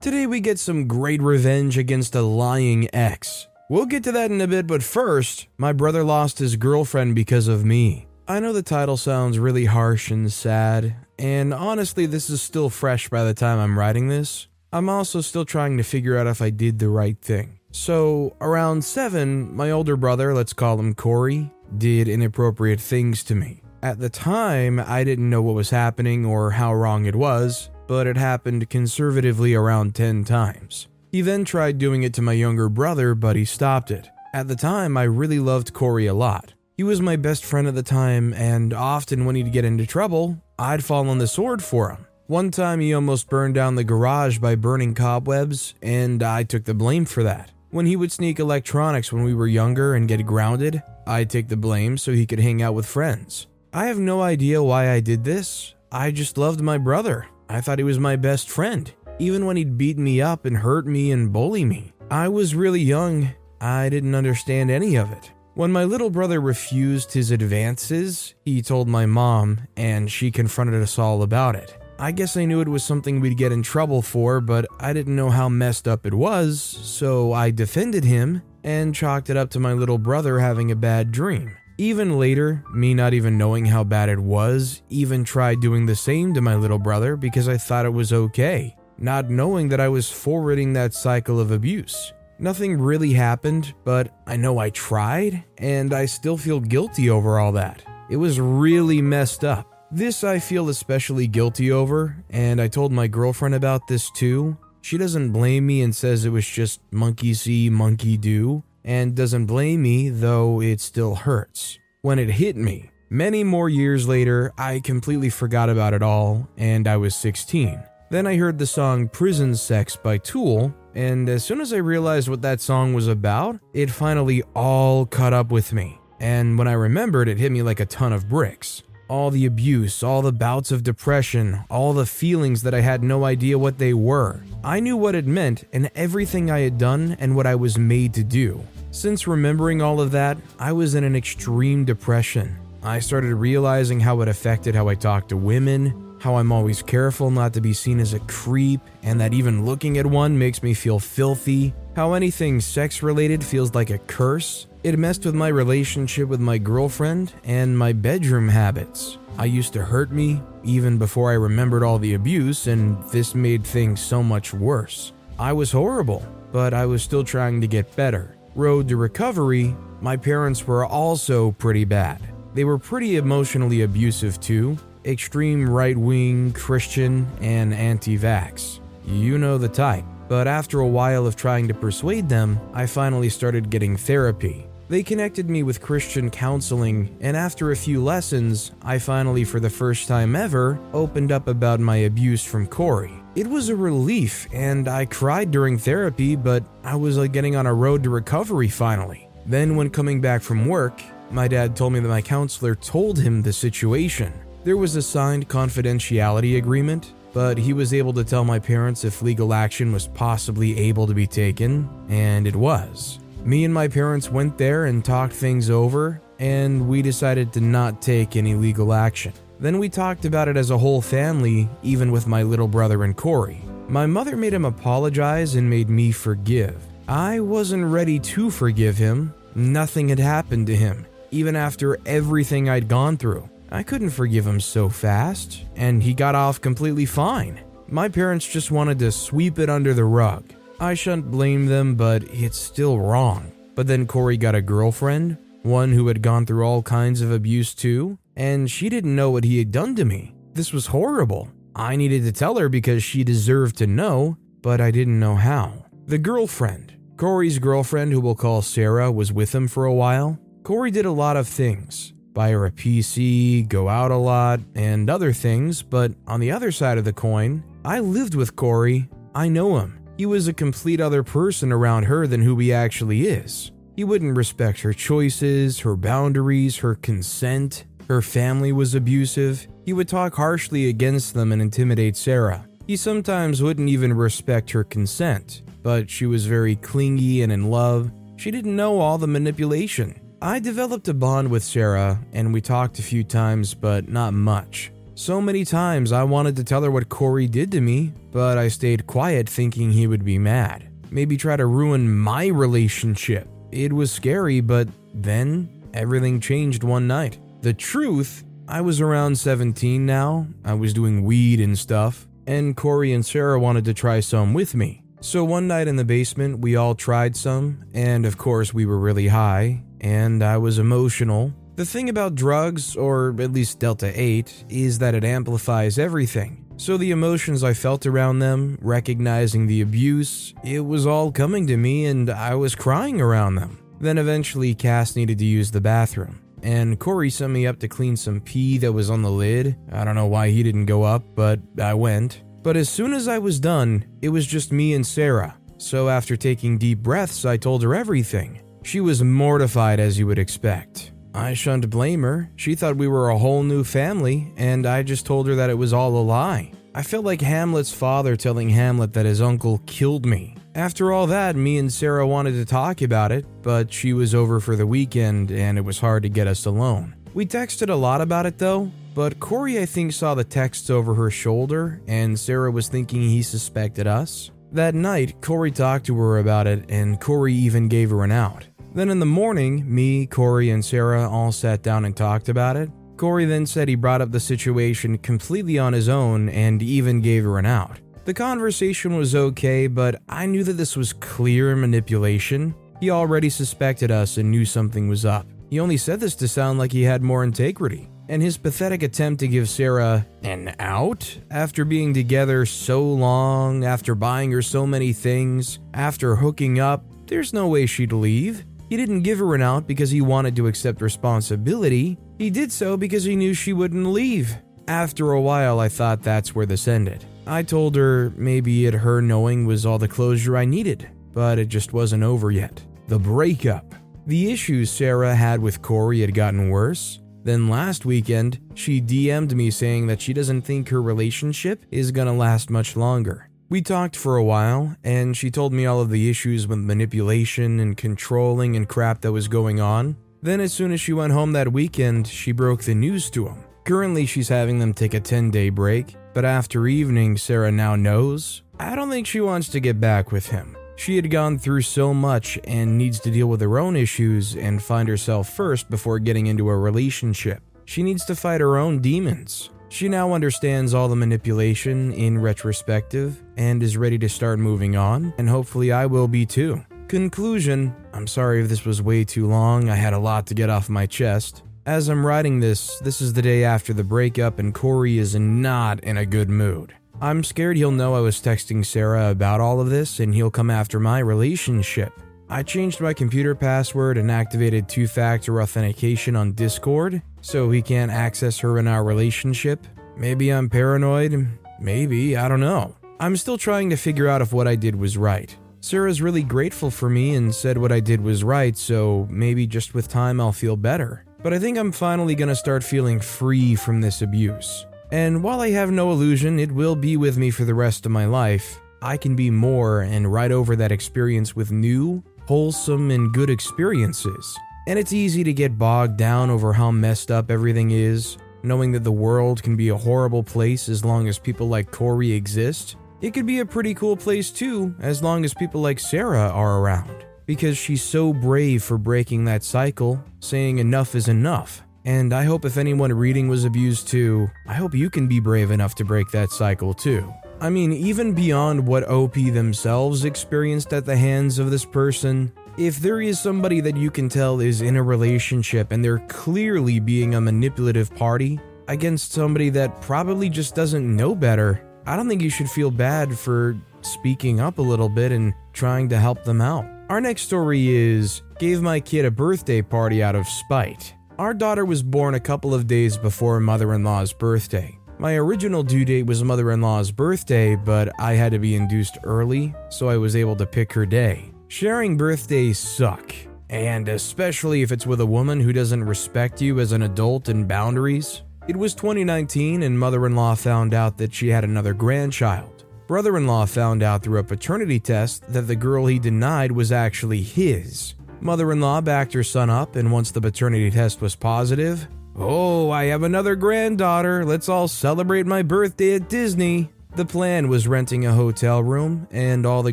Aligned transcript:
Today 0.00 0.26
we 0.26 0.40
get 0.40 0.58
some 0.58 0.88
great 0.88 1.20
revenge 1.20 1.76
against 1.76 2.14
a 2.14 2.22
lying 2.22 2.88
ex. 2.94 3.48
We'll 3.68 3.84
get 3.84 4.02
to 4.04 4.12
that 4.12 4.30
in 4.30 4.40
a 4.40 4.46
bit, 4.46 4.66
but 4.66 4.82
first, 4.82 5.46
my 5.58 5.74
brother 5.74 6.02
lost 6.02 6.38
his 6.38 6.56
girlfriend 6.56 7.14
because 7.14 7.48
of 7.48 7.66
me. 7.66 8.06
I 8.26 8.40
know 8.40 8.54
the 8.54 8.62
title 8.62 8.96
sounds 8.96 9.38
really 9.38 9.66
harsh 9.66 10.10
and 10.10 10.32
sad, 10.32 10.96
and 11.18 11.52
honestly, 11.52 12.06
this 12.06 12.30
is 12.30 12.40
still 12.40 12.70
fresh 12.70 13.10
by 13.10 13.24
the 13.24 13.34
time 13.34 13.58
I'm 13.58 13.78
writing 13.78 14.08
this. 14.08 14.48
I'm 14.72 14.88
also 14.88 15.20
still 15.20 15.44
trying 15.44 15.76
to 15.76 15.82
figure 15.82 16.16
out 16.16 16.26
if 16.26 16.40
I 16.40 16.48
did 16.48 16.78
the 16.78 16.88
right 16.88 17.20
thing. 17.20 17.60
So, 17.70 18.36
around 18.40 18.82
7, 18.82 19.54
my 19.54 19.70
older 19.70 19.98
brother, 19.98 20.32
let's 20.32 20.54
call 20.54 20.78
him 20.78 20.94
Corey, 20.94 21.52
did 21.76 22.08
inappropriate 22.08 22.80
things 22.80 23.22
to 23.24 23.34
me. 23.34 23.62
At 23.82 23.98
the 23.98 24.08
time, 24.08 24.80
I 24.80 25.04
didn't 25.04 25.28
know 25.28 25.42
what 25.42 25.54
was 25.54 25.68
happening 25.68 26.24
or 26.24 26.52
how 26.52 26.72
wrong 26.72 27.04
it 27.04 27.14
was, 27.14 27.68
but 27.90 28.06
it 28.06 28.16
happened 28.16 28.70
conservatively 28.70 29.52
around 29.52 29.96
10 29.96 30.22
times. 30.22 30.86
He 31.10 31.22
then 31.22 31.44
tried 31.44 31.78
doing 31.78 32.04
it 32.04 32.14
to 32.14 32.22
my 32.22 32.34
younger 32.34 32.68
brother, 32.68 33.16
but 33.16 33.34
he 33.34 33.44
stopped 33.44 33.90
it. 33.90 34.08
At 34.32 34.46
the 34.46 34.54
time, 34.54 34.96
I 34.96 35.02
really 35.02 35.40
loved 35.40 35.72
Corey 35.72 36.06
a 36.06 36.14
lot. 36.14 36.54
He 36.76 36.84
was 36.84 37.00
my 37.00 37.16
best 37.16 37.44
friend 37.44 37.66
at 37.66 37.74
the 37.74 37.82
time, 37.82 38.32
and 38.34 38.72
often 38.72 39.24
when 39.24 39.34
he'd 39.34 39.50
get 39.50 39.64
into 39.64 39.86
trouble, 39.86 40.40
I'd 40.56 40.84
fall 40.84 41.08
on 41.08 41.18
the 41.18 41.26
sword 41.26 41.64
for 41.64 41.90
him. 41.90 42.06
One 42.28 42.52
time, 42.52 42.78
he 42.78 42.94
almost 42.94 43.28
burned 43.28 43.56
down 43.56 43.74
the 43.74 43.82
garage 43.82 44.38
by 44.38 44.54
burning 44.54 44.94
cobwebs, 44.94 45.74
and 45.82 46.22
I 46.22 46.44
took 46.44 46.66
the 46.66 46.74
blame 46.74 47.06
for 47.06 47.24
that. 47.24 47.50
When 47.70 47.86
he 47.86 47.96
would 47.96 48.12
sneak 48.12 48.38
electronics 48.38 49.12
when 49.12 49.24
we 49.24 49.34
were 49.34 49.48
younger 49.48 49.96
and 49.96 50.06
get 50.06 50.24
grounded, 50.24 50.80
I'd 51.08 51.28
take 51.28 51.48
the 51.48 51.56
blame 51.56 51.98
so 51.98 52.12
he 52.12 52.24
could 52.24 52.38
hang 52.38 52.62
out 52.62 52.74
with 52.74 52.86
friends. 52.86 53.48
I 53.72 53.86
have 53.86 53.98
no 53.98 54.22
idea 54.22 54.62
why 54.62 54.92
I 54.92 55.00
did 55.00 55.24
this. 55.24 55.74
I 55.90 56.12
just 56.12 56.38
loved 56.38 56.60
my 56.60 56.78
brother. 56.78 57.26
I 57.50 57.60
thought 57.60 57.78
he 57.78 57.84
was 57.84 57.98
my 57.98 58.14
best 58.14 58.48
friend, 58.48 58.92
even 59.18 59.44
when 59.44 59.56
he'd 59.56 59.76
beat 59.76 59.98
me 59.98 60.22
up 60.22 60.44
and 60.44 60.56
hurt 60.56 60.86
me 60.86 61.10
and 61.10 61.32
bully 61.32 61.64
me. 61.64 61.92
I 62.08 62.28
was 62.28 62.54
really 62.54 62.80
young, 62.80 63.30
I 63.60 63.88
didn't 63.88 64.14
understand 64.14 64.70
any 64.70 64.94
of 64.94 65.10
it. 65.10 65.32
When 65.54 65.72
my 65.72 65.82
little 65.82 66.10
brother 66.10 66.40
refused 66.40 67.12
his 67.12 67.32
advances, 67.32 68.34
he 68.44 68.62
told 68.62 68.86
my 68.86 69.04
mom, 69.04 69.62
and 69.76 70.08
she 70.08 70.30
confronted 70.30 70.80
us 70.80 70.96
all 70.96 71.24
about 71.24 71.56
it. 71.56 71.76
I 71.98 72.12
guess 72.12 72.36
I 72.36 72.44
knew 72.44 72.60
it 72.60 72.68
was 72.68 72.84
something 72.84 73.18
we'd 73.18 73.36
get 73.36 73.50
in 73.50 73.64
trouble 73.64 74.00
for, 74.00 74.40
but 74.40 74.64
I 74.78 74.92
didn't 74.92 75.16
know 75.16 75.30
how 75.30 75.48
messed 75.48 75.88
up 75.88 76.06
it 76.06 76.14
was, 76.14 76.60
so 76.60 77.32
I 77.32 77.50
defended 77.50 78.04
him 78.04 78.42
and 78.62 78.94
chalked 78.94 79.28
it 79.28 79.36
up 79.36 79.50
to 79.50 79.60
my 79.60 79.72
little 79.72 79.98
brother 79.98 80.38
having 80.38 80.70
a 80.70 80.76
bad 80.76 81.10
dream. 81.10 81.56
Even 81.80 82.18
later, 82.18 82.62
me 82.74 82.92
not 82.92 83.14
even 83.14 83.38
knowing 83.38 83.64
how 83.64 83.82
bad 83.82 84.10
it 84.10 84.18
was, 84.18 84.82
even 84.90 85.24
tried 85.24 85.60
doing 85.60 85.86
the 85.86 85.96
same 85.96 86.34
to 86.34 86.42
my 86.42 86.54
little 86.54 86.78
brother 86.78 87.16
because 87.16 87.48
I 87.48 87.56
thought 87.56 87.86
it 87.86 87.94
was 87.94 88.12
okay, 88.12 88.76
not 88.98 89.30
knowing 89.30 89.70
that 89.70 89.80
I 89.80 89.88
was 89.88 90.10
forwarding 90.10 90.74
that 90.74 90.92
cycle 90.92 91.40
of 91.40 91.50
abuse. 91.50 92.12
Nothing 92.38 92.78
really 92.78 93.14
happened, 93.14 93.72
but 93.82 94.14
I 94.26 94.36
know 94.36 94.58
I 94.58 94.68
tried, 94.68 95.42
and 95.56 95.94
I 95.94 96.04
still 96.04 96.36
feel 96.36 96.60
guilty 96.60 97.08
over 97.08 97.38
all 97.38 97.52
that. 97.52 97.82
It 98.10 98.18
was 98.18 98.38
really 98.38 99.00
messed 99.00 99.42
up. 99.42 99.66
This 99.90 100.22
I 100.22 100.38
feel 100.38 100.68
especially 100.68 101.28
guilty 101.28 101.72
over, 101.72 102.14
and 102.28 102.60
I 102.60 102.68
told 102.68 102.92
my 102.92 103.06
girlfriend 103.06 103.54
about 103.54 103.88
this 103.88 104.10
too. 104.10 104.58
She 104.82 104.98
doesn't 104.98 105.32
blame 105.32 105.66
me 105.66 105.80
and 105.80 105.96
says 105.96 106.26
it 106.26 106.30
was 106.30 106.46
just 106.46 106.80
monkey 106.92 107.32
see, 107.32 107.70
monkey 107.70 108.18
do 108.18 108.64
and 108.84 109.14
doesn't 109.14 109.46
blame 109.46 109.82
me, 109.82 110.08
though 110.08 110.60
it 110.60 110.80
still 110.80 111.14
hurts. 111.14 111.78
When 112.02 112.18
it 112.18 112.30
hit 112.30 112.56
me, 112.56 112.90
many 113.08 113.44
more 113.44 113.68
years 113.68 114.08
later, 114.08 114.52
I 114.56 114.80
completely 114.80 115.30
forgot 115.30 115.68
about 115.68 115.94
it 115.94 116.02
all, 116.02 116.48
and 116.56 116.88
I 116.88 116.96
was 116.96 117.14
16. 117.16 117.82
Then 118.10 118.26
I 118.26 118.36
heard 118.36 118.58
the 118.58 118.66
song 118.66 119.08
Prison 119.08 119.54
Sex 119.54 119.96
by 119.96 120.18
Tool, 120.18 120.74
and 120.94 121.28
as 121.28 121.44
soon 121.44 121.60
as 121.60 121.72
I 121.72 121.78
realized 121.78 122.28
what 122.28 122.42
that 122.42 122.60
song 122.60 122.94
was 122.94 123.06
about, 123.06 123.60
it 123.72 123.90
finally 123.90 124.42
all 124.54 125.06
caught 125.06 125.32
up 125.32 125.52
with 125.52 125.72
me. 125.72 125.98
And 126.18 126.58
when 126.58 126.68
I 126.68 126.72
remembered, 126.72 127.28
it 127.28 127.38
hit 127.38 127.52
me 127.52 127.62
like 127.62 127.80
a 127.80 127.86
ton 127.86 128.12
of 128.12 128.28
bricks 128.28 128.82
all 129.10 129.32
the 129.32 129.44
abuse, 129.44 130.04
all 130.04 130.22
the 130.22 130.32
bouts 130.32 130.70
of 130.70 130.84
depression, 130.84 131.58
all 131.68 131.92
the 131.92 132.06
feelings 132.06 132.62
that 132.62 132.72
I 132.72 132.80
had 132.80 133.02
no 133.02 133.24
idea 133.24 133.58
what 133.58 133.78
they 133.78 133.92
were. 133.92 134.40
I 134.62 134.78
knew 134.78 134.96
what 134.96 135.16
it 135.16 135.26
meant 135.26 135.64
and 135.72 135.90
everything 135.96 136.48
I 136.48 136.60
had 136.60 136.78
done 136.78 137.16
and 137.18 137.34
what 137.34 137.46
I 137.46 137.56
was 137.56 137.76
made 137.76 138.14
to 138.14 138.22
do. 138.22 138.64
Since 138.92 139.26
remembering 139.26 139.82
all 139.82 140.00
of 140.00 140.12
that, 140.12 140.38
I 140.60 140.70
was 140.72 140.94
in 140.94 141.02
an 141.02 141.16
extreme 141.16 141.84
depression. 141.84 142.56
I 142.84 143.00
started 143.00 143.34
realizing 143.34 143.98
how 143.98 144.20
it 144.20 144.28
affected 144.28 144.76
how 144.76 144.88
I 144.88 144.94
talked 144.94 145.30
to 145.30 145.36
women, 145.36 146.09
how 146.20 146.36
I'm 146.36 146.52
always 146.52 146.82
careful 146.82 147.30
not 147.30 147.52
to 147.54 147.60
be 147.60 147.72
seen 147.72 147.98
as 147.98 148.14
a 148.14 148.20
creep, 148.20 148.80
and 149.02 149.20
that 149.20 149.34
even 149.34 149.64
looking 149.64 149.98
at 149.98 150.06
one 150.06 150.38
makes 150.38 150.62
me 150.62 150.74
feel 150.74 150.98
filthy, 150.98 151.74
how 151.96 152.12
anything 152.12 152.60
sex 152.60 153.02
related 153.02 153.42
feels 153.42 153.74
like 153.74 153.90
a 153.90 153.98
curse, 153.98 154.66
it 154.84 154.98
messed 154.98 155.24
with 155.24 155.34
my 155.34 155.48
relationship 155.48 156.28
with 156.28 156.40
my 156.40 156.58
girlfriend 156.58 157.32
and 157.44 157.76
my 157.76 157.92
bedroom 157.92 158.48
habits. 158.48 159.18
I 159.38 159.46
used 159.46 159.72
to 159.72 159.82
hurt 159.82 160.12
me 160.12 160.42
even 160.62 160.98
before 160.98 161.30
I 161.30 161.34
remembered 161.34 161.82
all 161.82 161.98
the 161.98 162.14
abuse, 162.14 162.66
and 162.66 163.02
this 163.10 163.34
made 163.34 163.64
things 163.64 164.00
so 164.00 164.22
much 164.22 164.52
worse. 164.52 165.12
I 165.38 165.52
was 165.54 165.72
horrible, 165.72 166.24
but 166.52 166.74
I 166.74 166.84
was 166.84 167.02
still 167.02 167.24
trying 167.24 167.60
to 167.62 167.66
get 167.66 167.96
better. 167.96 168.36
Road 168.54 168.88
to 168.88 168.96
recovery, 168.96 169.74
my 170.02 170.16
parents 170.16 170.66
were 170.66 170.84
also 170.84 171.52
pretty 171.52 171.84
bad. 171.84 172.20
They 172.52 172.64
were 172.64 172.78
pretty 172.78 173.16
emotionally 173.16 173.82
abusive 173.82 174.40
too, 174.40 174.76
extreme 175.04 175.68
right 175.68 175.96
wing, 175.96 176.52
Christian, 176.52 177.26
and 177.40 177.72
anti 177.74 178.18
vax. 178.18 178.80
You 179.06 179.38
know 179.38 179.58
the 179.58 179.68
type. 179.68 180.04
But 180.28 180.46
after 180.46 180.80
a 180.80 180.86
while 180.86 181.26
of 181.26 181.34
trying 181.34 181.66
to 181.68 181.74
persuade 181.74 182.28
them, 182.28 182.60
I 182.72 182.86
finally 182.86 183.28
started 183.28 183.68
getting 183.68 183.96
therapy. 183.96 184.66
They 184.88 185.02
connected 185.02 185.48
me 185.48 185.62
with 185.62 185.80
Christian 185.80 186.30
counseling, 186.30 187.16
and 187.20 187.36
after 187.36 187.70
a 187.70 187.76
few 187.76 188.02
lessons, 188.02 188.72
I 188.82 188.98
finally, 188.98 189.44
for 189.44 189.60
the 189.60 189.70
first 189.70 190.08
time 190.08 190.34
ever, 190.34 190.80
opened 190.92 191.30
up 191.30 191.46
about 191.46 191.78
my 191.78 191.96
abuse 191.96 192.44
from 192.44 192.66
Corey. 192.66 193.12
It 193.36 193.46
was 193.46 193.68
a 193.68 193.76
relief, 193.76 194.48
and 194.52 194.88
I 194.88 195.06
cried 195.06 195.52
during 195.52 195.78
therapy, 195.78 196.34
but 196.34 196.64
I 196.82 196.96
was 196.96 197.16
like 197.16 197.30
getting 197.30 197.54
on 197.54 197.66
a 197.66 197.74
road 197.74 198.02
to 198.02 198.10
recovery 198.10 198.68
finally. 198.68 199.28
Then, 199.46 199.76
when 199.76 199.90
coming 199.90 200.20
back 200.20 200.42
from 200.42 200.66
work, 200.66 201.00
my 201.30 201.46
dad 201.46 201.76
told 201.76 201.92
me 201.92 202.00
that 202.00 202.08
my 202.08 202.22
counselor 202.22 202.74
told 202.74 203.18
him 203.18 203.42
the 203.42 203.52
situation. 203.52 204.32
There 204.62 204.76
was 204.76 204.94
a 204.94 205.00
signed 205.00 205.48
confidentiality 205.48 206.58
agreement, 206.58 207.14
but 207.32 207.56
he 207.56 207.72
was 207.72 207.94
able 207.94 208.12
to 208.12 208.22
tell 208.22 208.44
my 208.44 208.58
parents 208.58 209.04
if 209.04 209.22
legal 209.22 209.54
action 209.54 209.90
was 209.90 210.08
possibly 210.08 210.78
able 210.78 211.06
to 211.06 211.14
be 211.14 211.26
taken, 211.26 211.88
and 212.10 212.46
it 212.46 212.54
was. 212.54 213.20
Me 213.42 213.64
and 213.64 213.72
my 213.72 213.88
parents 213.88 214.30
went 214.30 214.58
there 214.58 214.84
and 214.84 215.02
talked 215.02 215.32
things 215.32 215.70
over, 215.70 216.20
and 216.38 216.86
we 216.86 217.00
decided 217.00 217.54
to 217.54 217.60
not 217.62 218.02
take 218.02 218.36
any 218.36 218.54
legal 218.54 218.92
action. 218.92 219.32
Then 219.60 219.78
we 219.78 219.88
talked 219.88 220.26
about 220.26 220.48
it 220.48 220.58
as 220.58 220.70
a 220.70 220.76
whole 220.76 221.00
family, 221.00 221.66
even 221.82 222.12
with 222.12 222.26
my 222.26 222.42
little 222.42 222.68
brother 222.68 223.02
and 223.02 223.16
Corey. 223.16 223.62
My 223.88 224.04
mother 224.04 224.36
made 224.36 224.52
him 224.52 224.66
apologize 224.66 225.54
and 225.54 225.70
made 225.70 225.88
me 225.88 226.12
forgive. 226.12 226.76
I 227.08 227.40
wasn't 227.40 227.86
ready 227.86 228.18
to 228.18 228.50
forgive 228.50 228.98
him. 228.98 229.32
Nothing 229.54 230.10
had 230.10 230.18
happened 230.18 230.66
to 230.66 230.76
him, 230.76 231.06
even 231.30 231.56
after 231.56 231.98
everything 232.04 232.68
I'd 232.68 232.88
gone 232.88 233.16
through. 233.16 233.48
I 233.72 233.84
couldn't 233.84 234.10
forgive 234.10 234.46
him 234.46 234.60
so 234.60 234.88
fast, 234.88 235.64
and 235.76 236.02
he 236.02 236.12
got 236.12 236.34
off 236.34 236.60
completely 236.60 237.06
fine. 237.06 237.60
My 237.88 238.08
parents 238.08 238.46
just 238.46 238.72
wanted 238.72 238.98
to 238.98 239.12
sweep 239.12 239.58
it 239.58 239.70
under 239.70 239.94
the 239.94 240.04
rug. 240.04 240.52
I 240.80 240.94
shouldn't 240.94 241.30
blame 241.30 241.66
them, 241.66 241.94
but 241.94 242.24
it's 242.32 242.58
still 242.58 242.98
wrong. 242.98 243.52
But 243.76 243.86
then 243.86 244.06
Corey 244.06 244.36
got 244.36 244.56
a 244.56 244.62
girlfriend, 244.62 245.36
one 245.62 245.92
who 245.92 246.08
had 246.08 246.22
gone 246.22 246.46
through 246.46 246.64
all 246.64 246.82
kinds 246.82 247.20
of 247.20 247.30
abuse 247.30 247.74
too, 247.74 248.18
and 248.36 248.68
she 248.68 248.88
didn't 248.88 249.14
know 249.14 249.30
what 249.30 249.44
he 249.44 249.58
had 249.58 249.70
done 249.70 249.94
to 249.96 250.04
me. 250.04 250.34
This 250.52 250.72
was 250.72 250.86
horrible. 250.86 251.48
I 251.76 251.94
needed 251.94 252.24
to 252.24 252.32
tell 252.32 252.56
her 252.56 252.68
because 252.68 253.04
she 253.04 253.22
deserved 253.22 253.76
to 253.78 253.86
know, 253.86 254.36
but 254.62 254.80
I 254.80 254.90
didn't 254.90 255.20
know 255.20 255.36
how. 255.36 255.86
The 256.06 256.18
girlfriend, 256.18 256.94
Corey's 257.16 257.60
girlfriend, 257.60 258.12
who 258.12 258.20
we'll 258.20 258.34
call 258.34 258.62
Sarah, 258.62 259.12
was 259.12 259.32
with 259.32 259.54
him 259.54 259.68
for 259.68 259.84
a 259.84 259.94
while. 259.94 260.38
Corey 260.64 260.90
did 260.90 261.06
a 261.06 261.12
lot 261.12 261.36
of 261.36 261.46
things 261.46 262.14
buy 262.32 262.50
her 262.50 262.66
a 262.66 262.70
PC, 262.70 263.68
go 263.68 263.88
out 263.88 264.10
a 264.10 264.16
lot, 264.16 264.60
and 264.74 265.10
other 265.10 265.32
things, 265.32 265.82
but 265.82 266.12
on 266.26 266.40
the 266.40 266.50
other 266.50 266.72
side 266.72 266.98
of 266.98 267.04
the 267.04 267.12
coin, 267.12 267.62
I 267.84 268.00
lived 268.00 268.34
with 268.34 268.56
Corey. 268.56 269.08
I 269.34 269.48
know 269.48 269.78
him. 269.78 269.98
He 270.16 270.26
was 270.26 270.48
a 270.48 270.52
complete 270.52 271.00
other 271.00 271.22
person 271.22 271.72
around 271.72 272.04
her 272.04 272.26
than 272.26 272.42
who 272.42 272.56
he 272.58 272.72
actually 272.72 273.26
is. 273.26 273.72
He 273.96 274.04
wouldn't 274.04 274.36
respect 274.36 274.80
her 274.80 274.92
choices, 274.92 275.80
her 275.80 275.96
boundaries, 275.96 276.78
her 276.78 276.94
consent. 276.94 277.84
Her 278.08 278.22
family 278.22 278.72
was 278.72 278.94
abusive. 278.94 279.66
He 279.84 279.92
would 279.92 280.08
talk 280.08 280.34
harshly 280.34 280.88
against 280.88 281.34
them 281.34 281.52
and 281.52 281.62
intimidate 281.62 282.16
Sarah. 282.16 282.66
He 282.86 282.96
sometimes 282.96 283.62
wouldn't 283.62 283.88
even 283.88 284.12
respect 284.12 284.72
her 284.72 284.84
consent, 284.84 285.62
but 285.82 286.10
she 286.10 286.26
was 286.26 286.44
very 286.44 286.76
clingy 286.76 287.42
and 287.42 287.52
in 287.52 287.70
love. 287.70 288.10
She 288.36 288.50
didn't 288.50 288.76
know 288.76 288.98
all 289.00 289.16
the 289.16 289.26
manipulation. 289.26 290.19
I 290.42 290.58
developed 290.58 291.06
a 291.06 291.12
bond 291.12 291.50
with 291.50 291.62
Sarah, 291.62 292.18
and 292.32 292.50
we 292.50 292.62
talked 292.62 292.98
a 292.98 293.02
few 293.02 293.22
times, 293.22 293.74
but 293.74 294.08
not 294.08 294.32
much. 294.32 294.90
So 295.14 295.38
many 295.38 295.66
times 295.66 296.12
I 296.12 296.22
wanted 296.22 296.56
to 296.56 296.64
tell 296.64 296.82
her 296.82 296.90
what 296.90 297.10
Corey 297.10 297.46
did 297.46 297.70
to 297.72 297.82
me, 297.82 298.14
but 298.32 298.56
I 298.56 298.68
stayed 298.68 299.06
quiet 299.06 299.46
thinking 299.46 299.92
he 299.92 300.06
would 300.06 300.24
be 300.24 300.38
mad. 300.38 300.88
Maybe 301.10 301.36
try 301.36 301.56
to 301.56 301.66
ruin 301.66 302.10
my 302.10 302.46
relationship. 302.46 303.48
It 303.70 303.92
was 303.92 304.10
scary, 304.10 304.62
but 304.62 304.88
then 305.12 305.68
everything 305.92 306.40
changed 306.40 306.84
one 306.84 307.06
night. 307.06 307.38
The 307.60 307.74
truth, 307.74 308.42
I 308.66 308.80
was 308.80 309.02
around 309.02 309.38
17 309.38 310.06
now, 310.06 310.46
I 310.64 310.72
was 310.72 310.94
doing 310.94 311.22
weed 311.22 311.60
and 311.60 311.78
stuff, 311.78 312.26
and 312.46 312.74
Corey 312.74 313.12
and 313.12 313.26
Sarah 313.26 313.60
wanted 313.60 313.84
to 313.84 313.92
try 313.92 314.20
some 314.20 314.54
with 314.54 314.74
me. 314.74 315.02
So 315.22 315.44
one 315.44 315.68
night 315.68 315.86
in 315.86 315.96
the 315.96 316.04
basement, 316.04 316.60
we 316.60 316.76
all 316.76 316.94
tried 316.94 317.36
some, 317.36 317.84
and 317.92 318.24
of 318.24 318.38
course, 318.38 318.72
we 318.72 318.86
were 318.86 318.98
really 318.98 319.28
high, 319.28 319.82
and 320.00 320.42
I 320.42 320.56
was 320.56 320.78
emotional. 320.78 321.52
The 321.76 321.84
thing 321.84 322.08
about 322.08 322.34
drugs, 322.34 322.96
or 322.96 323.36
at 323.38 323.52
least 323.52 323.78
Delta 323.78 324.10
8, 324.14 324.64
is 324.70 324.98
that 324.98 325.14
it 325.14 325.22
amplifies 325.22 325.98
everything. 325.98 326.64
So 326.78 326.96
the 326.96 327.10
emotions 327.10 327.62
I 327.62 327.74
felt 327.74 328.06
around 328.06 328.38
them, 328.38 328.78
recognizing 328.80 329.66
the 329.66 329.82
abuse, 329.82 330.54
it 330.64 330.80
was 330.80 331.06
all 331.06 331.30
coming 331.30 331.66
to 331.66 331.76
me 331.76 332.06
and 332.06 332.30
I 332.30 332.54
was 332.54 332.74
crying 332.74 333.20
around 333.20 333.56
them. 333.56 333.78
Then 334.00 334.16
eventually 334.16 334.74
Cass 334.74 335.16
needed 335.16 335.38
to 335.40 335.44
use 335.44 335.70
the 335.70 335.82
bathroom. 335.82 336.40
And 336.62 336.98
Corey 336.98 337.28
sent 337.28 337.52
me 337.52 337.66
up 337.66 337.78
to 337.80 337.88
clean 337.88 338.16
some 338.16 338.40
pee 338.40 338.78
that 338.78 338.92
was 338.92 339.10
on 339.10 339.20
the 339.20 339.30
lid. 339.30 339.76
I 339.92 340.04
don't 340.04 340.14
know 340.14 340.26
why 340.26 340.48
he 340.48 340.62
didn't 340.62 340.86
go 340.86 341.02
up, 341.02 341.22
but 341.34 341.60
I 341.78 341.92
went. 341.92 342.42
But 342.62 342.76
as 342.76 342.88
soon 342.88 343.12
as 343.12 343.28
I 343.28 343.38
was 343.38 343.60
done, 343.60 344.04
it 344.20 344.28
was 344.28 344.46
just 344.46 344.72
me 344.72 344.94
and 344.94 345.06
Sarah. 345.06 345.56
So 345.78 346.08
after 346.08 346.36
taking 346.36 346.78
deep 346.78 346.98
breaths, 346.98 347.44
I 347.44 347.56
told 347.56 347.82
her 347.82 347.94
everything. 347.94 348.60
She 348.82 349.00
was 349.00 349.22
mortified 349.22 350.00
as 350.00 350.18
you 350.18 350.26
would 350.26 350.38
expect. 350.38 351.12
I 351.34 351.54
shunned 351.54 351.88
blame 351.88 352.22
her. 352.22 352.50
She 352.56 352.74
thought 352.74 352.96
we 352.96 353.08
were 353.08 353.30
a 353.30 353.38
whole 353.38 353.62
new 353.62 353.84
family, 353.84 354.52
and 354.56 354.86
I 354.86 355.02
just 355.02 355.26
told 355.26 355.46
her 355.46 355.54
that 355.54 355.70
it 355.70 355.78
was 355.78 355.92
all 355.92 356.16
a 356.16 356.20
lie. 356.20 356.72
I 356.94 357.02
felt 357.02 357.24
like 357.24 357.40
Hamlet's 357.40 357.92
father 357.92 358.36
telling 358.36 358.68
Hamlet 358.68 359.12
that 359.12 359.26
his 359.26 359.40
uncle 359.40 359.78
killed 359.86 360.26
me. 360.26 360.56
After 360.74 361.12
all 361.12 361.28
that, 361.28 361.54
me 361.54 361.78
and 361.78 361.92
Sarah 361.92 362.26
wanted 362.26 362.52
to 362.52 362.64
talk 362.64 363.00
about 363.00 363.32
it, 363.32 363.46
but 363.62 363.92
she 363.92 364.12
was 364.12 364.34
over 364.34 364.60
for 364.60 364.74
the 364.74 364.86
weekend 364.86 365.50
and 365.52 365.78
it 365.78 365.82
was 365.82 366.00
hard 366.00 366.24
to 366.24 366.28
get 366.28 366.46
us 366.46 366.66
alone. 366.66 367.14
We 367.32 367.46
texted 367.46 367.90
a 367.90 367.94
lot 367.94 368.20
about 368.20 368.46
it 368.46 368.58
though, 368.58 368.90
but 369.14 369.40
Corey 369.40 369.80
I 369.80 369.86
think 369.86 370.12
saw 370.12 370.34
the 370.34 370.44
texts 370.44 370.90
over 370.90 371.14
her 371.14 371.30
shoulder 371.30 372.00
and 372.06 372.38
Sarah 372.38 372.70
was 372.70 372.88
thinking 372.88 373.22
he 373.22 373.42
suspected 373.42 374.06
us. 374.06 374.50
That 374.72 374.94
night, 374.94 375.40
Corey 375.40 375.70
talked 375.70 376.06
to 376.06 376.16
her 376.16 376.38
about 376.38 376.66
it 376.66 376.84
and 376.88 377.20
Corey 377.20 377.54
even 377.54 377.88
gave 377.88 378.10
her 378.10 378.22
an 378.22 378.32
out. 378.32 378.66
Then 378.94 379.10
in 379.10 379.20
the 379.20 379.26
morning, 379.26 379.92
me, 379.92 380.26
Corey, 380.26 380.70
and 380.70 380.84
Sarah 380.84 381.28
all 381.28 381.52
sat 381.52 381.82
down 381.82 382.04
and 382.04 382.16
talked 382.16 382.48
about 382.48 382.76
it. 382.76 382.90
Corey 383.16 383.44
then 383.44 383.66
said 383.66 383.86
he 383.86 383.94
brought 383.94 384.20
up 384.20 384.32
the 384.32 384.40
situation 384.40 385.18
completely 385.18 385.78
on 385.78 385.92
his 385.92 386.08
own 386.08 386.48
and 386.48 386.82
even 386.82 387.20
gave 387.20 387.44
her 387.44 387.58
an 387.58 387.66
out. 387.66 388.00
The 388.24 388.34
conversation 388.34 389.16
was 389.16 389.34
okay, 389.34 389.86
but 389.86 390.22
I 390.28 390.46
knew 390.46 390.64
that 390.64 390.74
this 390.74 390.96
was 390.96 391.12
clear 391.12 391.76
manipulation. 391.76 392.74
He 393.00 393.10
already 393.10 393.48
suspected 393.48 394.10
us 394.10 394.38
and 394.38 394.50
knew 394.50 394.64
something 394.64 395.08
was 395.08 395.24
up. 395.24 395.46
He 395.70 395.80
only 395.80 395.96
said 395.96 396.18
this 396.18 396.34
to 396.36 396.48
sound 396.48 396.78
like 396.78 396.92
he 396.92 397.02
had 397.02 397.22
more 397.22 397.44
integrity. 397.44 398.08
And 398.30 398.40
his 398.40 398.56
pathetic 398.56 399.02
attempt 399.02 399.40
to 399.40 399.48
give 399.48 399.68
Sarah 399.68 400.24
an 400.44 400.76
out 400.78 401.36
after 401.50 401.84
being 401.84 402.14
together 402.14 402.64
so 402.64 403.02
long, 403.02 403.84
after 403.84 404.14
buying 404.14 404.52
her 404.52 404.62
so 404.62 404.86
many 404.86 405.12
things, 405.12 405.80
after 405.94 406.36
hooking 406.36 406.78
up, 406.78 407.04
there's 407.26 407.52
no 407.52 407.66
way 407.66 407.86
she'd 407.86 408.12
leave. 408.12 408.64
He 408.88 408.96
didn't 408.96 409.22
give 409.22 409.40
her 409.40 409.56
an 409.56 409.62
out 409.62 409.88
because 409.88 410.12
he 410.12 410.20
wanted 410.20 410.54
to 410.54 410.68
accept 410.68 411.02
responsibility. 411.02 412.18
He 412.38 412.50
did 412.50 412.70
so 412.70 412.96
because 412.96 413.24
he 413.24 413.34
knew 413.34 413.52
she 413.52 413.72
wouldn't 413.72 414.06
leave. 414.06 414.56
After 414.86 415.32
a 415.32 415.40
while, 415.40 415.80
I 415.80 415.88
thought 415.88 416.22
that's 416.22 416.54
where 416.54 416.66
this 416.66 416.86
ended. 416.86 417.24
I 417.48 417.64
told 417.64 417.96
her 417.96 418.32
maybe 418.36 418.86
it 418.86 418.94
her 418.94 419.20
knowing 419.20 419.66
was 419.66 419.84
all 419.84 419.98
the 419.98 420.06
closure 420.06 420.56
I 420.56 420.66
needed, 420.66 421.10
but 421.32 421.58
it 421.58 421.66
just 421.66 421.92
wasn't 421.92 422.22
over 422.22 422.52
yet. 422.52 422.80
The 423.08 423.18
breakup. 423.18 423.92
The 424.28 424.52
issues 424.52 424.88
Sarah 424.88 425.34
had 425.34 425.58
with 425.58 425.82
Corey 425.82 426.20
had 426.20 426.32
gotten 426.32 426.68
worse. 426.68 427.18
Then 427.42 427.68
last 427.68 428.04
weekend, 428.04 428.58
she 428.74 429.00
DM'd 429.00 429.56
me 429.56 429.70
saying 429.70 430.06
that 430.08 430.20
she 430.20 430.32
doesn't 430.32 430.62
think 430.62 430.88
her 430.88 431.00
relationship 431.00 431.84
is 431.90 432.12
gonna 432.12 432.34
last 432.34 432.70
much 432.70 432.96
longer. 432.96 433.48
We 433.70 433.82
talked 433.82 434.16
for 434.16 434.36
a 434.36 434.44
while, 434.44 434.96
and 435.04 435.36
she 435.36 435.50
told 435.50 435.72
me 435.72 435.86
all 435.86 436.00
of 436.00 436.10
the 436.10 436.28
issues 436.28 436.66
with 436.66 436.80
manipulation 436.80 437.78
and 437.78 437.96
controlling 437.96 438.74
and 438.76 438.88
crap 438.88 439.20
that 439.20 439.32
was 439.32 439.46
going 439.46 439.80
on. 439.80 440.16
Then, 440.42 440.60
as 440.60 440.72
soon 440.72 440.90
as 440.92 441.00
she 441.00 441.12
went 441.12 441.32
home 441.32 441.52
that 441.52 441.72
weekend, 441.72 442.26
she 442.26 442.52
broke 442.52 442.82
the 442.82 442.94
news 442.94 443.30
to 443.30 443.46
him. 443.46 443.64
Currently, 443.84 444.26
she's 444.26 444.48
having 444.48 444.78
them 444.78 444.92
take 444.92 445.14
a 445.14 445.20
10 445.20 445.50
day 445.50 445.70
break, 445.70 446.16
but 446.34 446.44
after 446.44 446.88
evening, 446.88 447.36
Sarah 447.36 447.72
now 447.72 447.96
knows. 447.96 448.62
I 448.78 448.96
don't 448.96 449.10
think 449.10 449.26
she 449.26 449.40
wants 449.40 449.68
to 449.68 449.80
get 449.80 450.00
back 450.00 450.32
with 450.32 450.46
him. 450.46 450.76
She 451.00 451.16
had 451.16 451.30
gone 451.30 451.58
through 451.58 451.80
so 451.80 452.12
much 452.12 452.58
and 452.64 452.98
needs 452.98 453.20
to 453.20 453.30
deal 453.30 453.46
with 453.46 453.62
her 453.62 453.78
own 453.78 453.96
issues 453.96 454.54
and 454.54 454.82
find 454.82 455.08
herself 455.08 455.48
first 455.48 455.88
before 455.88 456.18
getting 456.18 456.46
into 456.46 456.68
a 456.68 456.76
relationship. 456.76 457.62
She 457.86 458.02
needs 458.02 458.26
to 458.26 458.36
fight 458.36 458.60
her 458.60 458.76
own 458.76 459.00
demons. 459.00 459.70
She 459.88 460.10
now 460.10 460.34
understands 460.34 460.92
all 460.92 461.08
the 461.08 461.16
manipulation 461.16 462.12
in 462.12 462.38
retrospective 462.38 463.42
and 463.56 463.82
is 463.82 463.96
ready 463.96 464.18
to 464.18 464.28
start 464.28 464.58
moving 464.58 464.94
on, 464.94 465.32
and 465.38 465.48
hopefully 465.48 465.90
I 465.90 466.04
will 466.04 466.28
be 466.28 466.44
too. 466.44 466.84
Conclusion 467.08 467.96
I'm 468.12 468.26
sorry 468.26 468.62
if 468.62 468.68
this 468.68 468.84
was 468.84 469.00
way 469.00 469.24
too 469.24 469.46
long, 469.46 469.88
I 469.88 469.94
had 469.94 470.12
a 470.12 470.18
lot 470.18 470.48
to 470.48 470.54
get 470.54 470.68
off 470.68 470.90
my 470.90 471.06
chest. 471.06 471.62
As 471.86 472.10
I'm 472.10 472.26
writing 472.26 472.60
this, 472.60 472.98
this 472.98 473.22
is 473.22 473.32
the 473.32 473.40
day 473.40 473.64
after 473.64 473.94
the 473.94 474.04
breakup, 474.04 474.58
and 474.58 474.74
Corey 474.74 475.16
is 475.16 475.34
not 475.34 476.00
in 476.00 476.18
a 476.18 476.26
good 476.26 476.50
mood. 476.50 476.94
I'm 477.22 477.44
scared 477.44 477.76
he'll 477.76 477.90
know 477.90 478.14
I 478.14 478.20
was 478.20 478.40
texting 478.40 478.84
Sarah 478.84 479.30
about 479.30 479.60
all 479.60 479.78
of 479.78 479.90
this 479.90 480.20
and 480.20 480.34
he'll 480.34 480.50
come 480.50 480.70
after 480.70 480.98
my 480.98 481.18
relationship. 481.18 482.14
I 482.48 482.62
changed 482.62 482.98
my 482.98 483.12
computer 483.12 483.54
password 483.54 484.16
and 484.16 484.30
activated 484.30 484.88
two 484.88 485.06
factor 485.06 485.60
authentication 485.60 486.34
on 486.34 486.52
Discord 486.52 487.20
so 487.42 487.70
he 487.70 487.82
can't 487.82 488.10
access 488.10 488.58
her 488.60 488.78
in 488.78 488.88
our 488.88 489.04
relationship. 489.04 489.86
Maybe 490.16 490.50
I'm 490.50 490.70
paranoid, 490.70 491.46
maybe, 491.78 492.38
I 492.38 492.48
don't 492.48 492.60
know. 492.60 492.96
I'm 493.20 493.36
still 493.36 493.58
trying 493.58 493.90
to 493.90 493.96
figure 493.96 494.26
out 494.26 494.40
if 494.40 494.54
what 494.54 494.66
I 494.66 494.74
did 494.74 494.96
was 494.96 495.18
right. 495.18 495.54
Sarah's 495.80 496.22
really 496.22 496.42
grateful 496.42 496.90
for 496.90 497.10
me 497.10 497.34
and 497.34 497.54
said 497.54 497.76
what 497.76 497.92
I 497.92 498.00
did 498.00 498.22
was 498.22 498.42
right, 498.42 498.76
so 498.76 499.26
maybe 499.30 499.66
just 499.66 499.92
with 499.92 500.08
time 500.08 500.40
I'll 500.40 500.52
feel 500.52 500.76
better. 500.76 501.26
But 501.42 501.52
I 501.52 501.58
think 501.58 501.76
I'm 501.76 501.92
finally 501.92 502.34
gonna 502.34 502.54
start 502.54 502.82
feeling 502.82 503.20
free 503.20 503.74
from 503.74 504.00
this 504.00 504.22
abuse. 504.22 504.86
And 505.12 505.42
while 505.42 505.60
I 505.60 505.70
have 505.70 505.90
no 505.90 506.12
illusion 506.12 506.60
it 506.60 506.70
will 506.70 506.94
be 506.94 507.16
with 507.16 507.36
me 507.36 507.50
for 507.50 507.64
the 507.64 507.74
rest 507.74 508.06
of 508.06 508.12
my 508.12 508.26
life, 508.26 508.80
I 509.02 509.16
can 509.16 509.34
be 509.34 509.50
more 509.50 510.02
and 510.02 510.32
ride 510.32 510.52
over 510.52 510.76
that 510.76 510.92
experience 510.92 511.56
with 511.56 511.72
new, 511.72 512.22
wholesome, 512.46 513.10
and 513.10 513.32
good 513.32 513.50
experiences. 513.50 514.56
And 514.86 514.98
it's 514.98 515.12
easy 515.12 515.42
to 515.44 515.52
get 515.52 515.78
bogged 515.78 516.16
down 516.16 516.48
over 516.48 516.72
how 516.72 516.90
messed 516.90 517.30
up 517.30 517.50
everything 517.50 517.90
is, 517.90 518.38
knowing 518.62 518.92
that 518.92 519.04
the 519.04 519.10
world 519.10 519.62
can 519.62 519.74
be 519.74 519.88
a 519.88 519.96
horrible 519.96 520.42
place 520.42 520.88
as 520.88 521.04
long 521.04 521.28
as 521.28 521.38
people 521.38 521.68
like 521.68 521.90
Corey 521.90 522.30
exist. 522.30 522.96
It 523.20 523.32
could 523.32 523.46
be 523.46 523.60
a 523.60 523.66
pretty 523.66 523.94
cool 523.94 524.16
place 524.16 524.50
too, 524.50 524.94
as 525.00 525.22
long 525.22 525.44
as 525.44 525.54
people 525.54 525.80
like 525.80 525.98
Sarah 525.98 526.50
are 526.50 526.78
around. 526.78 527.24
Because 527.46 527.76
she's 527.76 528.02
so 528.02 528.32
brave 528.32 528.82
for 528.82 528.96
breaking 528.96 529.44
that 529.46 529.64
cycle, 529.64 530.22
saying 530.38 530.78
enough 530.78 531.14
is 531.14 531.26
enough. 531.26 531.82
And 532.04 532.32
I 532.32 532.44
hope 532.44 532.64
if 532.64 532.76
anyone 532.76 533.12
reading 533.12 533.48
was 533.48 533.64
abused 533.64 534.08
too, 534.08 534.50
I 534.66 534.74
hope 534.74 534.94
you 534.94 535.10
can 535.10 535.28
be 535.28 535.40
brave 535.40 535.70
enough 535.70 535.94
to 535.96 536.04
break 536.04 536.30
that 536.30 536.50
cycle 536.50 536.94
too. 536.94 537.32
I 537.60 537.68
mean, 537.68 537.92
even 537.92 538.32
beyond 538.32 538.86
what 538.86 539.08
OP 539.08 539.34
themselves 539.34 540.24
experienced 540.24 540.94
at 540.94 541.04
the 541.04 541.16
hands 541.16 541.58
of 541.58 541.70
this 541.70 541.84
person, 541.84 542.52
if 542.78 543.00
there 543.00 543.20
is 543.20 543.38
somebody 543.38 543.80
that 543.80 543.96
you 543.96 544.10
can 544.10 544.30
tell 544.30 544.60
is 544.60 544.80
in 544.80 544.96
a 544.96 545.02
relationship 545.02 545.92
and 545.92 546.02
they're 546.02 546.26
clearly 546.28 547.00
being 547.00 547.34
a 547.34 547.40
manipulative 547.40 548.14
party 548.14 548.58
against 548.88 549.32
somebody 549.32 549.68
that 549.70 550.00
probably 550.00 550.48
just 550.48 550.74
doesn't 550.74 551.14
know 551.14 551.34
better, 551.34 551.86
I 552.06 552.16
don't 552.16 552.28
think 552.28 552.40
you 552.40 552.50
should 552.50 552.70
feel 552.70 552.90
bad 552.90 553.38
for 553.38 553.76
speaking 554.00 554.58
up 554.58 554.78
a 554.78 554.82
little 554.82 555.10
bit 555.10 555.30
and 555.30 555.52
trying 555.74 556.08
to 556.08 556.18
help 556.18 556.44
them 556.44 556.62
out. 556.62 556.86
Our 557.10 557.20
next 557.20 557.42
story 557.42 557.88
is 557.88 558.40
Gave 558.60 558.82
my 558.82 559.00
kid 559.00 559.24
a 559.24 559.30
birthday 559.30 559.80
party 559.80 560.22
out 560.22 560.34
of 560.34 560.46
spite. 560.46 561.14
Our 561.40 561.54
daughter 561.54 561.86
was 561.86 562.02
born 562.02 562.34
a 562.34 562.38
couple 562.38 562.74
of 562.74 562.86
days 562.86 563.16
before 563.16 563.58
mother 563.60 563.94
in 563.94 564.04
law's 564.04 564.30
birthday. 564.30 564.98
My 565.18 565.36
original 565.36 565.82
due 565.82 566.04
date 566.04 566.26
was 566.26 566.44
mother 566.44 566.70
in 566.70 566.82
law's 566.82 567.10
birthday, 567.10 567.76
but 567.76 568.12
I 568.20 568.34
had 568.34 568.52
to 568.52 568.58
be 568.58 568.74
induced 568.74 569.16
early, 569.24 569.74
so 569.88 570.10
I 570.10 570.18
was 570.18 570.36
able 570.36 570.54
to 570.56 570.66
pick 570.66 570.92
her 570.92 571.06
day. 571.06 571.50
Sharing 571.68 572.18
birthdays 572.18 572.78
suck, 572.78 573.34
and 573.70 574.06
especially 574.10 574.82
if 574.82 574.92
it's 574.92 575.06
with 575.06 575.22
a 575.22 575.24
woman 575.24 575.60
who 575.60 575.72
doesn't 575.72 576.04
respect 576.04 576.60
you 576.60 576.78
as 576.78 576.92
an 576.92 577.00
adult 577.00 577.48
and 577.48 577.66
boundaries. 577.66 578.42
It 578.68 578.76
was 578.76 578.94
2019, 578.94 579.82
and 579.82 579.98
mother 579.98 580.26
in 580.26 580.36
law 580.36 580.54
found 580.54 580.92
out 580.92 581.16
that 581.16 581.32
she 581.32 581.48
had 581.48 581.64
another 581.64 581.94
grandchild. 581.94 582.84
Brother 583.06 583.38
in 583.38 583.46
law 583.46 583.64
found 583.64 584.02
out 584.02 584.22
through 584.22 584.40
a 584.40 584.44
paternity 584.44 585.00
test 585.00 585.50
that 585.50 585.62
the 585.62 585.74
girl 585.74 586.04
he 586.04 586.18
denied 586.18 586.70
was 586.70 586.92
actually 586.92 587.40
his. 587.40 588.14
Mother 588.42 588.72
in 588.72 588.80
law 588.80 589.00
backed 589.00 589.32
her 589.34 589.44
son 589.44 589.70
up, 589.70 589.96
and 589.96 590.10
once 590.10 590.30
the 590.30 590.40
paternity 590.40 590.90
test 590.90 591.20
was 591.20 591.34
positive, 591.34 592.08
oh, 592.36 592.90
I 592.90 593.04
have 593.04 593.22
another 593.22 593.54
granddaughter, 593.54 594.44
let's 594.44 594.68
all 594.68 594.88
celebrate 594.88 595.46
my 595.46 595.62
birthday 595.62 596.14
at 596.14 596.28
Disney. 596.28 596.90
The 597.16 597.24
plan 597.24 597.68
was 597.68 597.88
renting 597.88 598.24
a 598.24 598.32
hotel 598.32 598.82
room 598.82 599.26
and 599.32 599.66
all 599.66 599.82
the 599.82 599.92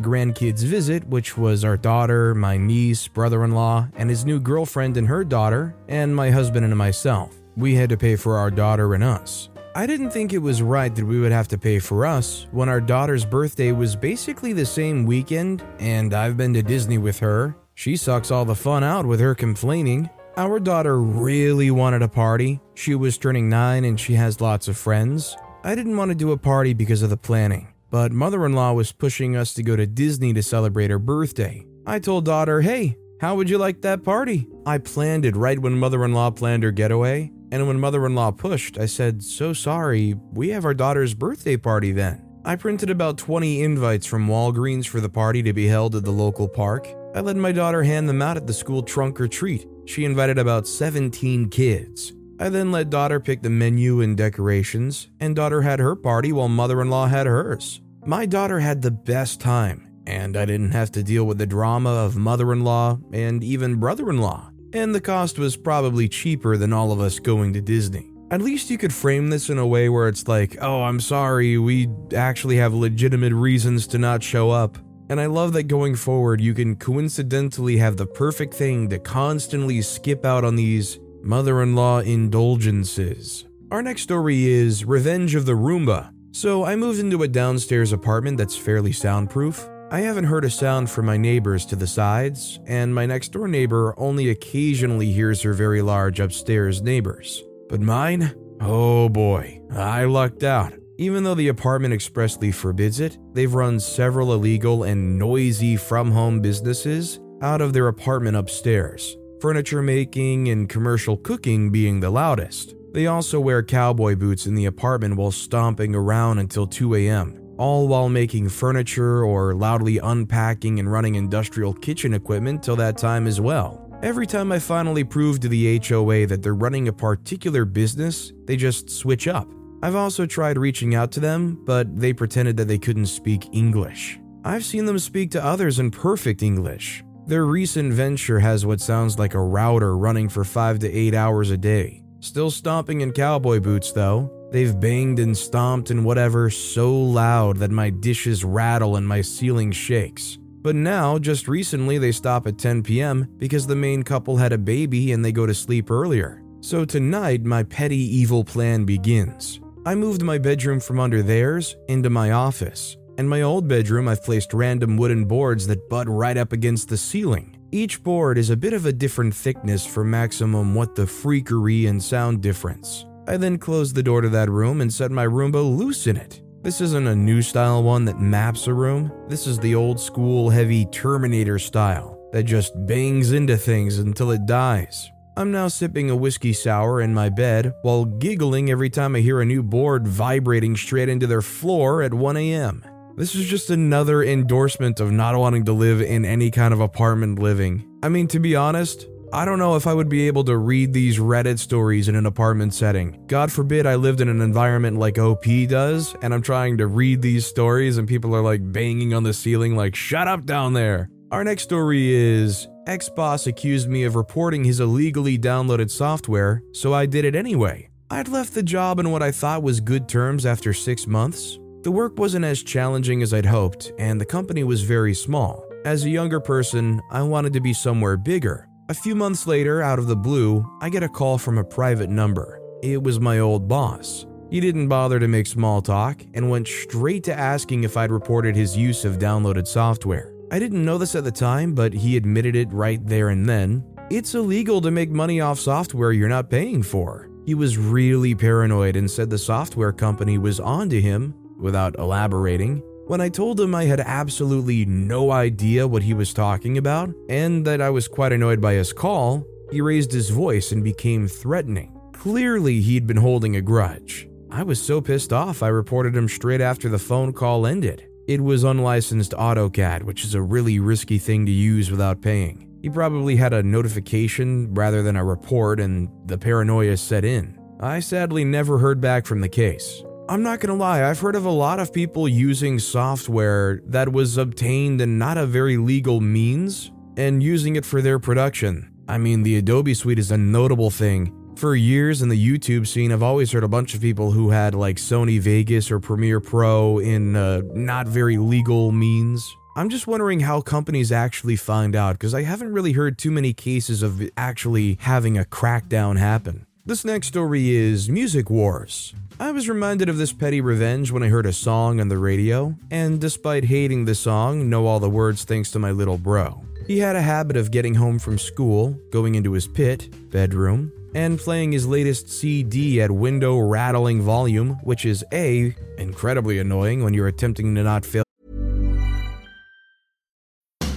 grandkids 0.00 0.62
visit, 0.62 1.06
which 1.08 1.36
was 1.36 1.64
our 1.64 1.76
daughter, 1.76 2.32
my 2.34 2.56
niece, 2.56 3.08
brother 3.08 3.42
in 3.44 3.52
law, 3.52 3.88
and 3.96 4.08
his 4.08 4.24
new 4.24 4.38
girlfriend 4.38 4.96
and 4.96 5.08
her 5.08 5.24
daughter, 5.24 5.74
and 5.88 6.14
my 6.14 6.30
husband 6.30 6.64
and 6.64 6.76
myself. 6.76 7.34
We 7.56 7.74
had 7.74 7.90
to 7.90 7.96
pay 7.96 8.14
for 8.14 8.38
our 8.38 8.52
daughter 8.52 8.94
and 8.94 9.02
us. 9.02 9.48
I 9.74 9.86
didn't 9.86 10.10
think 10.10 10.32
it 10.32 10.38
was 10.38 10.62
right 10.62 10.94
that 10.94 11.04
we 11.04 11.20
would 11.20 11.32
have 11.32 11.48
to 11.48 11.58
pay 11.58 11.80
for 11.80 12.06
us 12.06 12.46
when 12.52 12.68
our 12.68 12.80
daughter's 12.80 13.24
birthday 13.24 13.72
was 13.72 13.96
basically 13.96 14.52
the 14.52 14.66
same 14.66 15.04
weekend, 15.04 15.64
and 15.80 16.14
I've 16.14 16.36
been 16.36 16.54
to 16.54 16.62
Disney 16.62 16.98
with 16.98 17.18
her. 17.18 17.56
She 17.78 17.94
sucks 17.94 18.32
all 18.32 18.44
the 18.44 18.56
fun 18.56 18.82
out 18.82 19.06
with 19.06 19.20
her 19.20 19.36
complaining. 19.36 20.10
Our 20.36 20.58
daughter 20.58 21.00
really 21.00 21.70
wanted 21.70 22.02
a 22.02 22.08
party. 22.08 22.58
She 22.74 22.96
was 22.96 23.16
turning 23.16 23.48
nine 23.48 23.84
and 23.84 24.00
she 24.00 24.14
has 24.14 24.40
lots 24.40 24.66
of 24.66 24.76
friends. 24.76 25.36
I 25.62 25.76
didn't 25.76 25.96
want 25.96 26.08
to 26.08 26.16
do 26.16 26.32
a 26.32 26.36
party 26.36 26.74
because 26.74 27.02
of 27.02 27.10
the 27.10 27.16
planning, 27.16 27.72
but 27.88 28.10
mother 28.10 28.44
in 28.46 28.54
law 28.54 28.72
was 28.72 28.90
pushing 28.90 29.36
us 29.36 29.54
to 29.54 29.62
go 29.62 29.76
to 29.76 29.86
Disney 29.86 30.32
to 30.32 30.42
celebrate 30.42 30.90
her 30.90 30.98
birthday. 30.98 31.64
I 31.86 32.00
told 32.00 32.24
daughter, 32.24 32.62
hey, 32.62 32.96
how 33.20 33.36
would 33.36 33.48
you 33.48 33.58
like 33.58 33.82
that 33.82 34.02
party? 34.02 34.48
I 34.66 34.78
planned 34.78 35.24
it 35.24 35.36
right 35.36 35.56
when 35.60 35.78
mother 35.78 36.04
in 36.04 36.12
law 36.12 36.32
planned 36.32 36.64
her 36.64 36.72
getaway, 36.72 37.30
and 37.52 37.68
when 37.68 37.78
mother 37.78 38.04
in 38.06 38.16
law 38.16 38.32
pushed, 38.32 38.76
I 38.76 38.86
said, 38.86 39.22
so 39.22 39.52
sorry, 39.52 40.16
we 40.32 40.48
have 40.48 40.64
our 40.64 40.74
daughter's 40.74 41.14
birthday 41.14 41.56
party 41.56 41.92
then. 41.92 42.28
I 42.44 42.56
printed 42.56 42.90
about 42.90 43.18
20 43.18 43.62
invites 43.62 44.06
from 44.06 44.26
Walgreens 44.26 44.88
for 44.88 45.00
the 45.00 45.08
party 45.08 45.44
to 45.44 45.52
be 45.52 45.68
held 45.68 45.94
at 45.94 46.04
the 46.04 46.10
local 46.10 46.48
park. 46.48 46.88
I 47.14 47.20
let 47.20 47.36
my 47.36 47.52
daughter 47.52 47.82
hand 47.82 48.08
them 48.08 48.20
out 48.20 48.36
at 48.36 48.46
the 48.46 48.52
school 48.52 48.82
trunk 48.82 49.20
or 49.20 49.28
treat. 49.28 49.66
She 49.86 50.04
invited 50.04 50.38
about 50.38 50.66
17 50.66 51.48
kids. 51.48 52.12
I 52.38 52.50
then 52.50 52.70
let 52.70 52.90
daughter 52.90 53.18
pick 53.18 53.42
the 53.42 53.50
menu 53.50 54.02
and 54.02 54.16
decorations, 54.16 55.08
and 55.18 55.34
daughter 55.34 55.62
had 55.62 55.80
her 55.80 55.96
party 55.96 56.32
while 56.32 56.48
mother 56.48 56.80
in 56.82 56.90
law 56.90 57.06
had 57.06 57.26
hers. 57.26 57.80
My 58.04 58.26
daughter 58.26 58.60
had 58.60 58.82
the 58.82 58.90
best 58.90 59.40
time, 59.40 59.88
and 60.06 60.36
I 60.36 60.44
didn't 60.44 60.70
have 60.70 60.92
to 60.92 61.02
deal 61.02 61.24
with 61.24 61.38
the 61.38 61.46
drama 61.46 61.90
of 61.90 62.16
mother 62.16 62.52
in 62.52 62.62
law 62.62 62.98
and 63.12 63.42
even 63.42 63.76
brother 63.76 64.10
in 64.10 64.18
law. 64.18 64.50
And 64.72 64.94
the 64.94 65.00
cost 65.00 65.38
was 65.38 65.56
probably 65.56 66.08
cheaper 66.08 66.56
than 66.56 66.72
all 66.72 66.92
of 66.92 67.00
us 67.00 67.18
going 67.18 67.54
to 67.54 67.60
Disney. 67.60 68.12
At 68.30 68.42
least 68.42 68.70
you 68.70 68.76
could 68.76 68.92
frame 68.92 69.30
this 69.30 69.48
in 69.48 69.58
a 69.58 69.66
way 69.66 69.88
where 69.88 70.06
it's 70.06 70.28
like, 70.28 70.58
oh, 70.60 70.82
I'm 70.82 71.00
sorry, 71.00 71.56
we 71.56 71.88
actually 72.14 72.56
have 72.58 72.74
legitimate 72.74 73.32
reasons 73.32 73.86
to 73.88 73.98
not 73.98 74.22
show 74.22 74.50
up. 74.50 74.76
And 75.08 75.20
I 75.20 75.26
love 75.26 75.52
that 75.54 75.64
going 75.64 75.96
forward, 75.96 76.40
you 76.40 76.52
can 76.52 76.76
coincidentally 76.76 77.78
have 77.78 77.96
the 77.96 78.06
perfect 78.06 78.54
thing 78.54 78.88
to 78.90 78.98
constantly 78.98 79.80
skip 79.80 80.24
out 80.24 80.44
on 80.44 80.56
these 80.56 80.98
mother 81.22 81.62
in 81.62 81.74
law 81.74 82.00
indulgences. 82.00 83.46
Our 83.70 83.82
next 83.82 84.02
story 84.02 84.46
is 84.46 84.84
Revenge 84.84 85.34
of 85.34 85.46
the 85.46 85.52
Roomba. 85.52 86.12
So 86.30 86.64
I 86.64 86.76
moved 86.76 87.00
into 87.00 87.22
a 87.22 87.28
downstairs 87.28 87.92
apartment 87.92 88.38
that's 88.38 88.56
fairly 88.56 88.92
soundproof. 88.92 89.68
I 89.90 90.00
haven't 90.00 90.24
heard 90.24 90.44
a 90.44 90.50
sound 90.50 90.90
from 90.90 91.06
my 91.06 91.16
neighbors 91.16 91.64
to 91.66 91.76
the 91.76 91.86
sides, 91.86 92.60
and 92.66 92.94
my 92.94 93.06
next 93.06 93.32
door 93.32 93.48
neighbor 93.48 93.94
only 93.96 94.28
occasionally 94.28 95.10
hears 95.10 95.40
her 95.42 95.54
very 95.54 95.80
large 95.80 96.20
upstairs 96.20 96.82
neighbors. 96.82 97.42
But 97.70 97.80
mine? 97.80 98.34
Oh 98.60 99.08
boy, 99.08 99.62
I 99.70 100.04
lucked 100.04 100.42
out. 100.42 100.74
Even 101.00 101.22
though 101.22 101.36
the 101.36 101.46
apartment 101.46 101.94
expressly 101.94 102.50
forbids 102.50 102.98
it, 102.98 103.18
they've 103.32 103.54
run 103.54 103.78
several 103.78 104.34
illegal 104.34 104.82
and 104.82 105.16
noisy 105.16 105.76
from 105.76 106.10
home 106.10 106.40
businesses 106.40 107.20
out 107.40 107.60
of 107.60 107.72
their 107.72 107.86
apartment 107.86 108.36
upstairs 108.36 109.16
furniture 109.40 109.82
making 109.82 110.48
and 110.48 110.68
commercial 110.68 111.16
cooking 111.16 111.70
being 111.70 112.00
the 112.00 112.10
loudest. 112.10 112.74
They 112.92 113.06
also 113.06 113.38
wear 113.38 113.62
cowboy 113.62 114.16
boots 114.16 114.46
in 114.48 114.56
the 114.56 114.64
apartment 114.64 115.14
while 115.14 115.30
stomping 115.30 115.94
around 115.94 116.40
until 116.40 116.66
2 116.66 116.96
a.m., 116.96 117.54
all 117.56 117.86
while 117.86 118.08
making 118.08 118.48
furniture 118.48 119.22
or 119.22 119.54
loudly 119.54 119.98
unpacking 119.98 120.80
and 120.80 120.90
running 120.90 121.14
industrial 121.14 121.72
kitchen 121.72 122.14
equipment 122.14 122.64
till 122.64 122.74
that 122.74 122.98
time 122.98 123.28
as 123.28 123.40
well. 123.40 123.88
Every 124.02 124.26
time 124.26 124.50
I 124.50 124.58
finally 124.58 125.04
prove 125.04 125.38
to 125.38 125.48
the 125.48 125.78
HOA 125.78 126.26
that 126.26 126.42
they're 126.42 126.56
running 126.56 126.88
a 126.88 126.92
particular 126.92 127.64
business, 127.64 128.32
they 128.46 128.56
just 128.56 128.90
switch 128.90 129.28
up. 129.28 129.48
I've 129.82 129.94
also 129.94 130.26
tried 130.26 130.58
reaching 130.58 130.94
out 130.94 131.12
to 131.12 131.20
them, 131.20 131.62
but 131.64 131.96
they 131.96 132.12
pretended 132.12 132.56
that 132.56 132.68
they 132.68 132.78
couldn't 132.78 133.06
speak 133.06 133.48
English. 133.52 134.18
I've 134.44 134.64
seen 134.64 134.86
them 134.86 134.98
speak 134.98 135.30
to 135.32 135.44
others 135.44 135.78
in 135.78 135.90
perfect 135.90 136.42
English, 136.42 137.04
their 137.28 137.44
recent 137.44 137.92
venture 137.92 138.38
has 138.38 138.64
what 138.64 138.80
sounds 138.80 139.18
like 139.18 139.34
a 139.34 139.42
router 139.42 139.98
running 139.98 140.30
for 140.30 140.44
5 140.44 140.78
to 140.78 140.90
8 140.90 141.12
hours 141.12 141.50
a 141.50 141.58
day. 141.58 142.02
Still 142.20 142.50
stomping 142.50 143.02
in 143.02 143.12
cowboy 143.12 143.60
boots, 143.60 143.92
though. 143.92 144.32
They've 144.50 144.80
banged 144.80 145.18
and 145.18 145.36
stomped 145.36 145.90
and 145.90 146.06
whatever 146.06 146.48
so 146.48 146.90
loud 146.90 147.58
that 147.58 147.70
my 147.70 147.90
dishes 147.90 148.44
rattle 148.44 148.96
and 148.96 149.06
my 149.06 149.20
ceiling 149.20 149.72
shakes. 149.72 150.38
But 150.62 150.74
now, 150.74 151.18
just 151.18 151.48
recently, 151.48 151.98
they 151.98 152.12
stop 152.12 152.46
at 152.46 152.56
10 152.56 152.82
p.m. 152.82 153.28
because 153.36 153.66
the 153.66 153.76
main 153.76 154.04
couple 154.04 154.38
had 154.38 154.54
a 154.54 154.58
baby 154.58 155.12
and 155.12 155.22
they 155.22 155.30
go 155.30 155.44
to 155.44 155.52
sleep 155.52 155.90
earlier. 155.90 156.42
So 156.60 156.86
tonight, 156.86 157.44
my 157.44 157.62
petty 157.62 157.98
evil 157.98 158.42
plan 158.42 158.86
begins. 158.86 159.60
I 159.88 159.94
moved 159.94 160.22
my 160.22 160.36
bedroom 160.36 160.80
from 160.80 161.00
under 161.00 161.22
theirs 161.22 161.74
into 161.88 162.10
my 162.10 162.32
office. 162.32 162.98
In 163.16 163.26
my 163.26 163.40
old 163.40 163.66
bedroom, 163.66 164.06
I've 164.06 164.22
placed 164.22 164.52
random 164.52 164.98
wooden 164.98 165.24
boards 165.24 165.66
that 165.66 165.88
butt 165.88 166.06
right 166.10 166.36
up 166.36 166.52
against 166.52 166.90
the 166.90 166.98
ceiling. 166.98 167.56
Each 167.72 168.02
board 168.02 168.36
is 168.36 168.50
a 168.50 168.56
bit 168.58 168.74
of 168.74 168.84
a 168.84 168.92
different 168.92 169.34
thickness 169.34 169.86
for 169.86 170.04
maximum 170.04 170.74
what 170.74 170.94
the 170.94 171.06
freakery 171.06 171.88
and 171.88 172.02
sound 172.02 172.42
difference. 172.42 173.06
I 173.26 173.38
then 173.38 173.56
closed 173.56 173.94
the 173.94 174.02
door 174.02 174.20
to 174.20 174.28
that 174.28 174.50
room 174.50 174.82
and 174.82 174.92
set 174.92 175.10
my 175.10 175.24
Roomba 175.24 175.78
loose 175.78 176.06
in 176.06 176.18
it. 176.18 176.42
This 176.60 176.82
isn't 176.82 177.06
a 177.06 177.16
new 177.16 177.40
style 177.40 177.82
one 177.82 178.04
that 178.04 178.20
maps 178.20 178.66
a 178.66 178.74
room. 178.74 179.10
This 179.26 179.46
is 179.46 179.58
the 179.58 179.74
old 179.74 179.98
school 179.98 180.50
heavy 180.50 180.84
Terminator 180.84 181.58
style 181.58 182.28
that 182.34 182.42
just 182.42 182.74
bangs 182.86 183.32
into 183.32 183.56
things 183.56 184.00
until 184.00 184.32
it 184.32 184.44
dies. 184.44 185.10
I'm 185.38 185.52
now 185.52 185.68
sipping 185.68 186.10
a 186.10 186.16
whiskey 186.16 186.52
sour 186.52 187.00
in 187.00 187.14
my 187.14 187.28
bed 187.28 187.72
while 187.82 188.04
giggling 188.04 188.72
every 188.72 188.90
time 188.90 189.14
I 189.14 189.20
hear 189.20 189.40
a 189.40 189.44
new 189.44 189.62
board 189.62 190.04
vibrating 190.04 190.76
straight 190.76 191.08
into 191.08 191.28
their 191.28 191.42
floor 191.42 192.02
at 192.02 192.12
1 192.12 192.36
a.m. 192.36 192.84
This 193.16 193.36
is 193.36 193.46
just 193.46 193.70
another 193.70 194.24
endorsement 194.24 194.98
of 194.98 195.12
not 195.12 195.38
wanting 195.38 195.64
to 195.66 195.72
live 195.72 196.02
in 196.02 196.24
any 196.24 196.50
kind 196.50 196.74
of 196.74 196.80
apartment 196.80 197.38
living. 197.38 197.88
I 198.02 198.08
mean, 198.08 198.26
to 198.28 198.40
be 198.40 198.56
honest, 198.56 199.06
I 199.32 199.44
don't 199.44 199.60
know 199.60 199.76
if 199.76 199.86
I 199.86 199.94
would 199.94 200.08
be 200.08 200.26
able 200.26 200.42
to 200.42 200.56
read 200.56 200.92
these 200.92 201.20
Reddit 201.20 201.60
stories 201.60 202.08
in 202.08 202.16
an 202.16 202.26
apartment 202.26 202.74
setting. 202.74 203.22
God 203.28 203.52
forbid 203.52 203.86
I 203.86 203.94
lived 203.94 204.20
in 204.20 204.28
an 204.28 204.40
environment 204.40 204.98
like 204.98 205.18
OP 205.18 205.44
does, 205.68 206.16
and 206.20 206.34
I'm 206.34 206.42
trying 206.42 206.78
to 206.78 206.88
read 206.88 207.22
these 207.22 207.46
stories 207.46 207.96
and 207.96 208.08
people 208.08 208.34
are 208.34 208.42
like 208.42 208.72
banging 208.72 209.14
on 209.14 209.22
the 209.22 209.32
ceiling, 209.32 209.76
like, 209.76 209.94
shut 209.94 210.26
up 210.26 210.46
down 210.46 210.72
there. 210.72 211.08
Our 211.30 211.44
next 211.44 211.64
story 211.64 212.14
is 212.14 212.68
Ex 212.86 213.08
boss 213.10 213.46
accused 213.46 213.88
me 213.88 214.04
of 214.04 214.16
reporting 214.16 214.64
his 214.64 214.80
illegally 214.80 215.38
downloaded 215.38 215.90
software, 215.90 216.62
so 216.72 216.94
I 216.94 217.04
did 217.04 217.26
it 217.26 217.34
anyway. 217.34 217.90
I'd 218.10 218.28
left 218.28 218.54
the 218.54 218.62
job 218.62 218.98
in 218.98 219.10
what 219.10 219.22
I 219.22 219.30
thought 219.30 219.62
was 219.62 219.80
good 219.80 220.08
terms 220.08 220.46
after 220.46 220.72
six 220.72 221.06
months, 221.06 221.58
the 221.82 221.92
work 221.92 222.18
wasn't 222.18 222.44
as 222.44 222.62
challenging 222.62 223.22
as 223.22 223.32
I'd 223.32 223.46
hoped, 223.46 223.92
and 223.98 224.20
the 224.20 224.26
company 224.26 224.64
was 224.64 224.82
very 224.82 225.14
small. 225.14 225.64
As 225.84 226.04
a 226.04 226.10
younger 226.10 226.40
person, 226.40 227.00
I 227.10 227.22
wanted 227.22 227.52
to 227.52 227.60
be 227.60 227.72
somewhere 227.72 228.16
bigger. 228.16 228.66
A 228.88 228.94
few 228.94 229.14
months 229.14 229.46
later, 229.46 229.80
out 229.80 229.98
of 229.98 230.06
the 230.06 230.16
blue, 230.16 230.64
I 230.80 230.88
get 230.88 231.02
a 231.02 231.08
call 231.08 231.38
from 231.38 231.58
a 231.58 231.64
private 231.64 232.10
number. 232.10 232.60
It 232.82 233.02
was 233.02 233.20
my 233.20 233.38
old 233.38 233.68
boss. 233.68 234.26
He 234.50 234.60
didn't 234.60 234.88
bother 234.88 235.20
to 235.20 235.28
make 235.28 235.46
small 235.46 235.82
talk 235.82 236.24
and 236.34 236.50
went 236.50 236.66
straight 236.66 237.22
to 237.24 237.38
asking 237.38 237.84
if 237.84 237.96
I'd 237.96 238.10
reported 238.10 238.56
his 238.56 238.76
use 238.76 239.04
of 239.04 239.18
downloaded 239.18 239.66
software. 239.66 240.32
I 240.50 240.58
didn't 240.58 240.84
know 240.84 240.96
this 240.96 241.14
at 241.14 241.24
the 241.24 241.30
time, 241.30 241.74
but 241.74 241.92
he 241.92 242.16
admitted 242.16 242.56
it 242.56 242.72
right 242.72 243.04
there 243.06 243.28
and 243.28 243.46
then. 243.46 243.84
It's 244.10 244.34
illegal 244.34 244.80
to 244.80 244.90
make 244.90 245.10
money 245.10 245.42
off 245.42 245.58
software 245.58 246.12
you're 246.12 246.28
not 246.28 246.48
paying 246.48 246.82
for. 246.82 247.28
He 247.44 247.54
was 247.54 247.76
really 247.76 248.34
paranoid 248.34 248.96
and 248.96 249.10
said 249.10 249.28
the 249.28 249.36
software 249.36 249.92
company 249.92 250.38
was 250.38 250.58
onto 250.58 251.00
him 251.00 251.34
without 251.58 251.98
elaborating. 251.98 252.82
When 253.06 253.20
I 253.20 253.28
told 253.28 253.60
him 253.60 253.74
I 253.74 253.84
had 253.84 254.00
absolutely 254.00 254.86
no 254.86 255.30
idea 255.30 255.86
what 255.86 256.02
he 256.02 256.14
was 256.14 256.32
talking 256.32 256.78
about 256.78 257.10
and 257.28 257.66
that 257.66 257.82
I 257.82 257.90
was 257.90 258.08
quite 258.08 258.32
annoyed 258.32 258.60
by 258.60 258.74
his 258.74 258.92
call, 258.92 259.46
he 259.70 259.82
raised 259.82 260.12
his 260.12 260.30
voice 260.30 260.72
and 260.72 260.82
became 260.82 261.28
threatening. 261.28 261.98
Clearly, 262.14 262.80
he'd 262.80 263.06
been 263.06 263.18
holding 263.18 263.56
a 263.56 263.62
grudge. 263.62 264.28
I 264.50 264.62
was 264.62 264.80
so 264.80 265.02
pissed 265.02 265.32
off, 265.32 265.62
I 265.62 265.68
reported 265.68 266.16
him 266.16 266.28
straight 266.28 266.62
after 266.62 266.88
the 266.88 266.98
phone 266.98 267.34
call 267.34 267.66
ended. 267.66 268.08
It 268.28 268.42
was 268.42 268.62
unlicensed 268.62 269.32
AutoCAD, 269.32 270.02
which 270.02 270.22
is 270.22 270.34
a 270.34 270.42
really 270.42 270.78
risky 270.80 271.16
thing 271.16 271.46
to 271.46 271.50
use 271.50 271.90
without 271.90 272.20
paying. 272.20 272.68
He 272.82 272.90
probably 272.90 273.36
had 273.36 273.54
a 273.54 273.62
notification 273.62 274.74
rather 274.74 275.02
than 275.02 275.16
a 275.16 275.24
report, 275.24 275.80
and 275.80 276.10
the 276.26 276.36
paranoia 276.36 276.98
set 276.98 277.24
in. 277.24 277.58
I 277.80 278.00
sadly 278.00 278.44
never 278.44 278.76
heard 278.76 279.00
back 279.00 279.24
from 279.24 279.40
the 279.40 279.48
case. 279.48 280.02
I'm 280.28 280.42
not 280.42 280.60
gonna 280.60 280.74
lie, 280.74 281.08
I've 281.08 281.20
heard 281.20 281.36
of 281.36 281.46
a 281.46 281.50
lot 281.50 281.80
of 281.80 281.90
people 281.90 282.28
using 282.28 282.78
software 282.78 283.80
that 283.86 284.12
was 284.12 284.36
obtained 284.36 285.00
in 285.00 285.16
not 285.16 285.38
a 285.38 285.46
very 285.46 285.78
legal 285.78 286.20
means 286.20 286.92
and 287.16 287.42
using 287.42 287.76
it 287.76 287.86
for 287.86 288.02
their 288.02 288.18
production. 288.18 288.92
I 289.08 289.16
mean, 289.16 289.42
the 289.42 289.56
Adobe 289.56 289.94
Suite 289.94 290.18
is 290.18 290.30
a 290.30 290.36
notable 290.36 290.90
thing. 290.90 291.34
For 291.58 291.74
years 291.74 292.22
in 292.22 292.28
the 292.28 292.38
YouTube 292.38 292.86
scene, 292.86 293.10
I've 293.10 293.24
always 293.24 293.50
heard 293.50 293.64
a 293.64 293.68
bunch 293.68 293.92
of 293.92 294.00
people 294.00 294.30
who 294.30 294.50
had 294.50 294.76
like 294.76 294.94
Sony 294.94 295.40
Vegas 295.40 295.90
or 295.90 295.98
Premiere 295.98 296.38
Pro 296.38 297.00
in 297.00 297.34
uh, 297.34 297.62
not 297.74 298.06
very 298.06 298.36
legal 298.36 298.92
means. 298.92 299.56
I'm 299.74 299.88
just 299.88 300.06
wondering 300.06 300.38
how 300.38 300.60
companies 300.60 301.10
actually 301.10 301.56
find 301.56 301.96
out 301.96 302.12
because 302.12 302.32
I 302.32 302.42
haven't 302.42 302.72
really 302.72 302.92
heard 302.92 303.18
too 303.18 303.32
many 303.32 303.52
cases 303.52 304.04
of 304.04 304.22
actually 304.36 304.98
having 305.00 305.36
a 305.36 305.42
crackdown 305.42 306.16
happen. 306.16 306.64
This 306.86 307.04
next 307.04 307.26
story 307.26 307.70
is 307.74 308.08
Music 308.08 308.50
Wars. 308.50 309.12
I 309.40 309.50
was 309.50 309.68
reminded 309.68 310.08
of 310.08 310.16
this 310.16 310.32
petty 310.32 310.60
revenge 310.60 311.10
when 311.10 311.24
I 311.24 311.28
heard 311.28 311.46
a 311.46 311.52
song 311.52 311.98
on 311.98 312.06
the 312.06 312.18
radio, 312.18 312.76
and 312.92 313.20
despite 313.20 313.64
hating 313.64 314.04
the 314.04 314.14
song, 314.14 314.70
know 314.70 314.86
all 314.86 315.00
the 315.00 315.10
words 315.10 315.42
thanks 315.42 315.72
to 315.72 315.80
my 315.80 315.90
little 315.90 316.18
bro. 316.18 316.62
He 316.86 317.00
had 317.00 317.16
a 317.16 317.20
habit 317.20 317.56
of 317.56 317.72
getting 317.72 317.96
home 317.96 318.20
from 318.20 318.38
school, 318.38 318.96
going 319.10 319.34
into 319.34 319.52
his 319.52 319.66
pit, 319.66 320.30
bedroom, 320.30 320.92
and 321.14 321.38
playing 321.38 321.72
his 321.72 321.86
latest 321.86 322.28
CD 322.28 323.00
at 323.00 323.10
window 323.10 323.58
rattling 323.58 324.20
volume, 324.22 324.80
which 324.82 325.04
is 325.04 325.24
A, 325.32 325.74
incredibly 325.98 326.58
annoying 326.58 327.02
when 327.02 327.14
you're 327.14 327.28
attempting 327.28 327.74
to 327.74 327.82
not 327.82 328.04
fail 328.04 328.24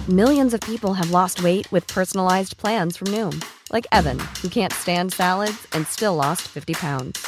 Millions 0.08 0.52
of 0.52 0.60
people 0.62 0.94
have 0.94 1.12
lost 1.12 1.44
weight 1.44 1.70
with 1.70 1.86
personalized 1.86 2.56
plans 2.56 2.96
from 2.96 3.06
Noom, 3.08 3.40
like 3.70 3.86
Evan, 3.92 4.18
who 4.42 4.48
can't 4.48 4.72
stand 4.72 5.12
salads 5.12 5.64
and 5.74 5.86
still 5.86 6.16
lost 6.16 6.42
50 6.42 6.74
pounds. 6.74 7.24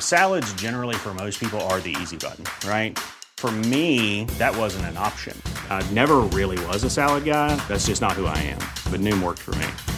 Salads, 0.00 0.52
generally, 0.54 0.96
for 0.96 1.14
most 1.14 1.38
people, 1.38 1.60
are 1.70 1.78
the 1.78 1.94
easy 2.00 2.16
button, 2.16 2.44
right? 2.68 2.98
For 3.36 3.52
me, 3.52 4.24
that 4.38 4.56
wasn't 4.56 4.86
an 4.86 4.96
option. 4.96 5.40
I 5.70 5.88
never 5.92 6.16
really 6.34 6.58
was 6.66 6.82
a 6.82 6.90
salad 6.90 7.24
guy. 7.24 7.54
That's 7.68 7.86
just 7.86 8.00
not 8.00 8.14
who 8.14 8.26
I 8.26 8.38
am. 8.38 8.58
But 8.90 8.98
Noom 8.98 9.22
worked 9.22 9.38
for 9.38 9.54
me. 9.54 9.97